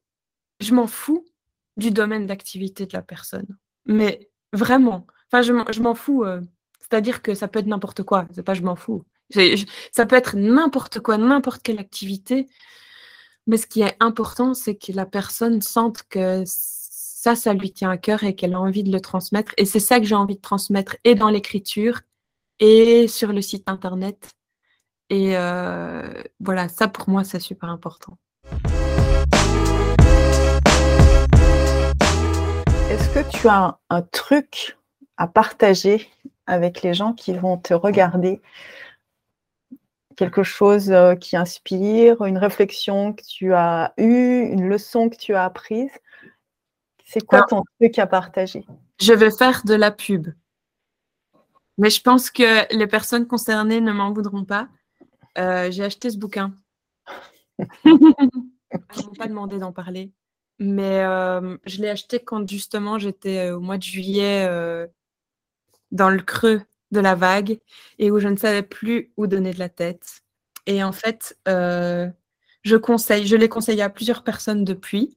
je 0.60 0.74
m'en 0.74 0.86
fous 0.86 1.24
du 1.76 1.90
domaine 1.90 2.26
d'activité 2.26 2.86
de 2.86 2.92
la 2.92 3.02
personne. 3.02 3.58
Mais 3.86 4.30
vraiment, 4.52 5.06
enfin, 5.30 5.42
je 5.42 5.80
m'en 5.82 5.94
fous. 5.94 6.24
Euh, 6.24 6.40
c'est-à-dire 6.92 7.22
que 7.22 7.32
ça 7.32 7.48
peut 7.48 7.58
être 7.58 7.66
n'importe 7.66 8.02
quoi. 8.02 8.26
C'est 8.34 8.42
pas 8.42 8.52
je 8.52 8.60
m'en 8.60 8.76
fous. 8.76 9.02
ça 9.92 10.04
peut 10.04 10.16
être 10.16 10.36
n'importe 10.36 11.00
quoi, 11.00 11.16
n'importe 11.16 11.62
quelle 11.62 11.78
activité. 11.78 12.48
Mais 13.46 13.56
ce 13.56 13.66
qui 13.66 13.80
est 13.80 13.96
important, 13.98 14.52
c'est 14.52 14.74
que 14.74 14.92
la 14.92 15.06
personne 15.06 15.62
sente 15.62 16.02
que 16.10 16.44
ça, 16.46 17.34
ça 17.34 17.54
lui 17.54 17.72
tient 17.72 17.88
à 17.88 17.96
cœur 17.96 18.24
et 18.24 18.34
qu'elle 18.34 18.52
a 18.52 18.60
envie 18.60 18.82
de 18.82 18.92
le 18.92 19.00
transmettre. 19.00 19.52
Et 19.56 19.64
c'est 19.64 19.80
ça 19.80 20.00
que 20.00 20.04
j'ai 20.04 20.14
envie 20.14 20.36
de 20.36 20.42
transmettre 20.42 20.96
et 21.04 21.14
dans 21.14 21.30
l'écriture 21.30 22.02
et 22.60 23.08
sur 23.08 23.32
le 23.32 23.40
site 23.40 23.64
internet. 23.70 24.32
Et 25.08 25.34
euh, 25.38 26.22
voilà, 26.40 26.68
ça 26.68 26.88
pour 26.88 27.08
moi, 27.08 27.24
c'est 27.24 27.40
super 27.40 27.70
important. 27.70 28.18
Est-ce 32.90 33.08
que 33.14 33.30
tu 33.30 33.48
as 33.48 33.78
un, 33.88 34.02
truc 34.02 34.76
à 35.16 35.26
partager 35.26 36.10
avec 36.46 36.82
les 36.82 36.94
gens 36.94 37.12
qui 37.12 37.32
vont 37.34 37.56
te 37.58 37.74
regarder 37.74 38.40
quelque 40.16 40.42
chose 40.42 40.90
euh, 40.90 41.14
qui 41.14 41.36
inspire, 41.36 42.22
une 42.24 42.38
réflexion 42.38 43.12
que 43.12 43.22
tu 43.22 43.54
as 43.54 43.94
eue, 43.96 44.42
une 44.42 44.68
leçon 44.68 45.08
que 45.08 45.16
tu 45.16 45.34
as 45.34 45.44
apprise 45.44 45.90
c'est 47.12 47.26
quoi 47.26 47.42
ton 47.42 47.62
truc 47.78 47.98
à 47.98 48.06
partager? 48.06 48.64
Je 48.98 49.12
vais 49.12 49.30
faire 49.30 49.64
de 49.66 49.74
la 49.74 49.90
pub. 49.90 50.28
Mais 51.76 51.90
je 51.90 52.00
pense 52.00 52.30
que 52.30 52.74
les 52.74 52.86
personnes 52.86 53.26
concernées 53.26 53.82
ne 53.82 53.92
m'en 53.92 54.12
voudront 54.12 54.46
pas. 54.46 54.68
Euh, 55.36 55.70
j'ai 55.70 55.84
acheté 55.84 56.08
ce 56.08 56.16
bouquin. 56.16 56.54
Ils 57.84 57.92
m'ont 59.04 59.14
pas 59.18 59.26
demandé 59.26 59.58
d'en 59.58 59.72
parler. 59.72 60.10
Mais 60.58 61.00
euh, 61.00 61.58
je 61.66 61.82
l'ai 61.82 61.90
acheté 61.90 62.18
quand 62.18 62.48
justement 62.48 62.98
j'étais 62.98 63.50
au 63.50 63.60
mois 63.60 63.76
de 63.76 63.82
juillet 63.82 64.46
dans 65.92 66.10
le 66.10 66.20
creux 66.22 66.62
de 66.90 67.00
la 67.00 67.14
vague 67.14 67.58
et 67.98 68.10
où 68.10 68.18
je 68.18 68.28
ne 68.28 68.36
savais 68.36 68.62
plus 68.62 69.12
où 69.16 69.26
donner 69.26 69.52
de 69.54 69.58
la 69.58 69.68
tête. 69.68 70.22
Et 70.66 70.82
en 70.82 70.92
fait, 70.92 71.38
je 71.46 72.76
conseille, 72.76 73.26
je 73.26 73.36
l'ai 73.36 73.48
conseillé 73.48 73.82
à 73.82 73.90
plusieurs 73.90 74.24
personnes 74.24 74.64
depuis. 74.64 75.16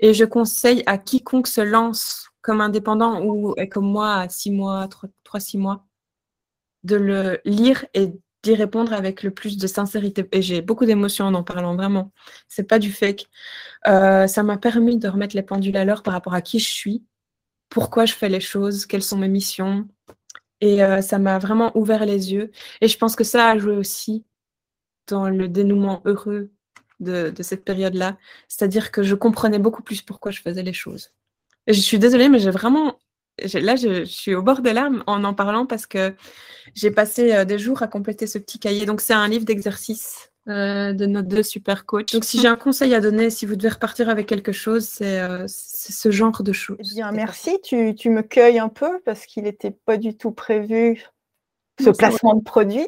Et 0.00 0.14
je 0.14 0.24
conseille 0.24 0.82
à 0.86 0.98
quiconque 0.98 1.46
se 1.46 1.60
lance 1.60 2.28
comme 2.42 2.60
indépendant 2.60 3.24
ou 3.24 3.54
comme 3.70 3.86
moi 3.86 4.14
à 4.16 4.28
six 4.28 4.50
mois, 4.50 4.88
trois, 5.24 5.40
six 5.40 5.58
mois, 5.58 5.84
de 6.84 6.96
le 6.96 7.40
lire 7.44 7.84
et 7.94 8.12
d'y 8.42 8.54
répondre 8.54 8.92
avec 8.92 9.22
le 9.22 9.32
plus 9.32 9.56
de 9.58 9.66
sincérité. 9.66 10.28
Et 10.32 10.42
j'ai 10.42 10.62
beaucoup 10.62 10.84
d'émotions 10.86 11.26
en 11.26 11.34
en 11.34 11.42
parlant, 11.42 11.74
vraiment. 11.74 12.12
C'est 12.48 12.68
pas 12.68 12.78
du 12.78 12.92
fake. 12.92 13.26
Euh, 13.88 14.26
ça 14.28 14.42
m'a 14.44 14.58
permis 14.58 14.98
de 14.98 15.08
remettre 15.08 15.34
les 15.34 15.42
pendules 15.42 15.76
à 15.76 15.84
l'heure 15.84 16.02
par 16.02 16.14
rapport 16.14 16.34
à 16.34 16.42
qui 16.42 16.60
je 16.60 16.70
suis, 16.70 17.04
pourquoi 17.68 18.06
je 18.06 18.14
fais 18.14 18.28
les 18.28 18.40
choses, 18.40 18.86
quelles 18.86 19.02
sont 19.02 19.18
mes 19.18 19.28
missions. 19.28 19.88
Et 20.60 20.82
euh, 20.82 21.02
ça 21.02 21.18
m'a 21.18 21.38
vraiment 21.38 21.76
ouvert 21.76 22.06
les 22.06 22.32
yeux. 22.32 22.50
Et 22.80 22.88
je 22.88 22.96
pense 22.98 23.16
que 23.16 23.24
ça 23.24 23.50
a 23.50 23.58
joué 23.58 23.76
aussi 23.76 24.24
dans 25.06 25.28
le 25.28 25.48
dénouement 25.48 26.02
heureux 26.04 26.50
de, 27.00 27.32
cette 27.40 27.64
période-là. 27.64 28.16
C'est-à-dire 28.48 28.90
que 28.90 29.02
je 29.02 29.14
comprenais 29.14 29.58
beaucoup 29.58 29.82
plus 29.82 30.02
pourquoi 30.02 30.32
je 30.32 30.40
faisais 30.40 30.62
les 30.62 30.72
choses. 30.72 31.10
Je 31.66 31.80
suis 31.80 31.98
désolée, 31.98 32.28
mais 32.28 32.38
j'ai 32.38 32.50
vraiment. 32.50 32.98
Là, 33.54 33.76
je, 33.76 34.04
suis 34.04 34.34
au 34.34 34.42
bord 34.42 34.62
des 34.62 34.72
larmes 34.72 35.04
en 35.06 35.22
en 35.22 35.34
parlant 35.34 35.66
parce 35.66 35.86
que 35.86 36.14
j'ai 36.74 36.90
passé 36.90 37.34
euh, 37.34 37.44
des 37.44 37.58
jours 37.58 37.82
à 37.82 37.88
compléter 37.88 38.26
ce 38.26 38.38
petit 38.38 38.58
cahier. 38.58 38.86
Donc, 38.86 39.02
c'est 39.02 39.12
un 39.12 39.28
livre 39.28 39.44
d'exercice 39.44 40.30
euh, 40.48 40.92
de 40.92 41.06
nos 41.06 41.22
deux 41.22 41.42
super 41.42 41.86
coachs. 41.86 42.12
Donc, 42.12 42.24
si 42.24 42.40
j'ai 42.40 42.48
un 42.48 42.56
conseil 42.56 42.94
à 42.94 43.00
donner, 43.00 43.30
si 43.30 43.46
vous 43.46 43.56
devez 43.56 43.70
repartir 43.70 44.08
avec 44.08 44.26
quelque 44.26 44.52
chose, 44.52 44.84
c'est 44.84 45.20
euh, 45.20 45.44
ce 45.48 46.10
genre 46.10 46.42
de 46.42 46.52
choses. 46.52 46.76
Eh 46.80 46.94
bien, 46.94 47.10
merci. 47.12 47.58
Tu, 47.64 47.94
tu 47.94 48.10
me 48.10 48.22
cueilles 48.22 48.58
un 48.58 48.68
peu 48.68 49.00
parce 49.04 49.26
qu'il 49.26 49.44
n'était 49.44 49.72
pas 49.72 49.96
du 49.96 50.16
tout 50.16 50.30
prévu 50.30 51.04
ce 51.80 51.90
placement 51.90 52.34
de 52.34 52.42
produit. 52.42 52.86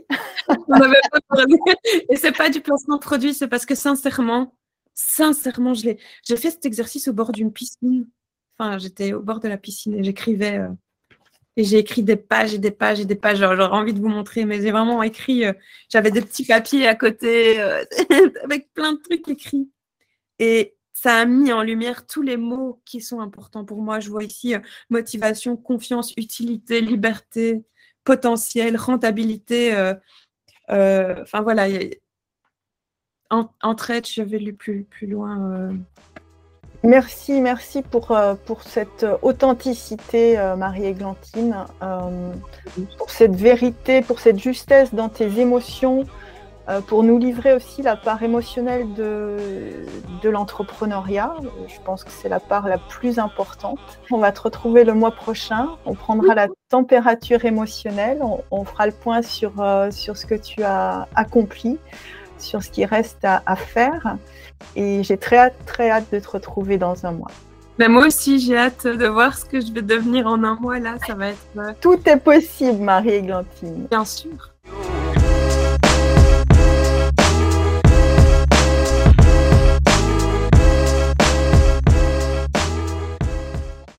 Et 2.09 2.17
c'est 2.17 2.37
pas 2.37 2.51
du 2.51 2.61
placement 2.61 2.97
de 2.97 3.01
produit, 3.01 3.35
c'est 3.35 3.49
parce 3.49 3.67
que 3.67 3.75
sincèrement, 3.75 4.55
sincèrement, 4.95 5.75
j'ai 5.75 5.99
fait 6.25 6.51
cet 6.51 6.65
exercice 6.65 7.09
au 7.09 7.13
bord 7.13 7.33
d'une 7.33 7.53
piscine. 7.53 8.09
Enfin, 8.59 8.79
j'étais 8.79 9.13
au 9.13 9.21
bord 9.21 9.41
de 9.41 9.49
la 9.49 9.57
piscine 9.57 9.95
et 9.95 10.03
j'écrivais. 10.03 10.59
Euh, 10.59 10.69
et 11.59 11.65
j'ai 11.65 11.79
écrit 11.79 12.05
des 12.05 12.15
pages 12.15 12.55
et 12.55 12.59
des 12.59 12.71
pages 12.71 13.01
et 13.01 13.05
des 13.05 13.17
pages. 13.17 13.39
J'aurais 13.39 13.65
envie 13.65 13.93
de 13.93 14.01
vous 14.01 14.09
montrer, 14.09 14.45
mais 14.45 14.63
j'ai 14.63 14.71
vraiment 14.71 15.03
écrit. 15.03 15.45
Euh, 15.45 15.53
j'avais 15.89 16.13
des 16.13 16.23
petits 16.23 16.45
papiers 16.45 16.87
à 16.87 16.95
côté 16.95 17.61
euh, 17.61 17.85
avec 18.45 18.73
plein 18.75 18.93
de 18.93 18.99
trucs 18.99 19.27
écrits. 19.29 19.69
Et 20.39 20.77
ça 20.93 21.17
a 21.17 21.25
mis 21.25 21.53
en 21.53 21.63
lumière 21.63 22.07
tous 22.07 22.23
les 22.23 22.37
mots 22.37 22.81
qui 22.85 23.01
sont 23.01 23.21
importants 23.21 23.65
pour 23.65 23.83
moi. 23.83 23.99
Je 23.99 24.09
vois 24.09 24.23
ici 24.23 24.55
motivation, 24.89 25.57
confiance, 25.57 26.13
utilité, 26.17 26.81
liberté, 26.81 27.65
potentiel, 28.05 28.77
rentabilité. 28.77 29.75
Euh, 29.75 29.95
euh, 30.71 31.23
enfin 31.23 31.41
voilà, 31.41 31.67
en, 33.31 33.51
entraide, 33.63 34.07
j'avais 34.07 34.39
lu 34.39 34.55
plus, 34.55 34.85
plus 34.85 35.09
loin. 35.09 35.77
Euh. 36.85 36.89
Merci, 36.89 37.41
merci 37.41 37.83
pour, 37.83 38.17
pour 38.47 38.63
cette 38.63 39.07
authenticité, 39.23 40.37
Marie-Églantine, 40.57 41.57
pour 42.99 43.11
cette 43.11 43.35
vérité, 43.35 44.03
pour 44.03 44.21
cette 44.21 44.39
justesse 44.39 44.95
dans 44.95 45.09
tes 45.09 45.41
émotions, 45.41 46.07
euh, 46.69 46.83
pour 46.83 47.03
nous 47.03 47.17
livrer 47.17 47.55
aussi 47.55 47.81
la 47.81 47.97
part 47.97 48.23
émotionnelle 48.23 48.93
de, 48.93 49.37
de 50.23 50.29
l'entrepreneuriat. 50.29 51.35
Je 51.67 51.81
pense 51.83 52.05
que 52.05 52.11
c'est 52.11 52.29
la 52.29 52.41
part 52.41 52.69
la 52.69 52.77
plus 52.77 53.19
importante. 53.19 53.79
On 54.11 54.19
va 54.19 54.33
te 54.33 54.43
retrouver 54.43 54.85
le 54.85 54.93
mois 54.93 55.13
prochain. 55.13 55.69
On 55.87 55.95
prendra 55.95 56.35
la 56.35 56.49
température 56.69 57.47
émotionnelle. 57.47 58.21
On, 58.51 58.65
fera 58.67 58.87
le 58.87 58.93
point 58.93 59.23
sur, 59.23 59.53
euh, 59.61 59.91
sur 59.91 60.19
ce 60.19 60.27
que 60.27 60.35
tu 60.35 60.63
as 60.63 61.09
accompli, 61.15 61.79
sur 62.37 62.63
ce 62.63 62.71
qui 62.71 62.85
reste 62.85 63.25
à, 63.25 63.43
à 63.47 63.57
faire. 63.57 64.19
Et 64.77 65.03
j'ai 65.03 65.17
très 65.17 65.39
hâte, 65.39 65.57
très 65.67 65.91
hâte 65.91 66.07
de 66.13 66.19
te 66.19 66.29
retrouver 66.29 66.79
dans 66.79 67.07
un 67.07 67.13
mois. 67.13 67.31
Mais 67.79 67.89
moi 67.89 68.07
aussi, 68.07 68.41
j'ai 68.41 68.57
hâte 68.57 68.87
de 68.87 69.07
voir 69.07 69.39
ce 69.39 69.45
que 69.45 69.61
je 69.61 69.73
vais 69.73 69.83
devenir 69.83 70.27
en 70.27 70.43
un 70.43 70.57
mois. 70.57 70.81
Là, 70.81 70.97
ça 71.07 71.15
va 71.15 71.29
être. 71.29 71.81
Tout 71.81 72.01
est 72.07 72.17
possible, 72.17 72.83
Marie-Églantine. 72.83 73.87
Bien 73.89 74.05
sûr. 74.05 74.53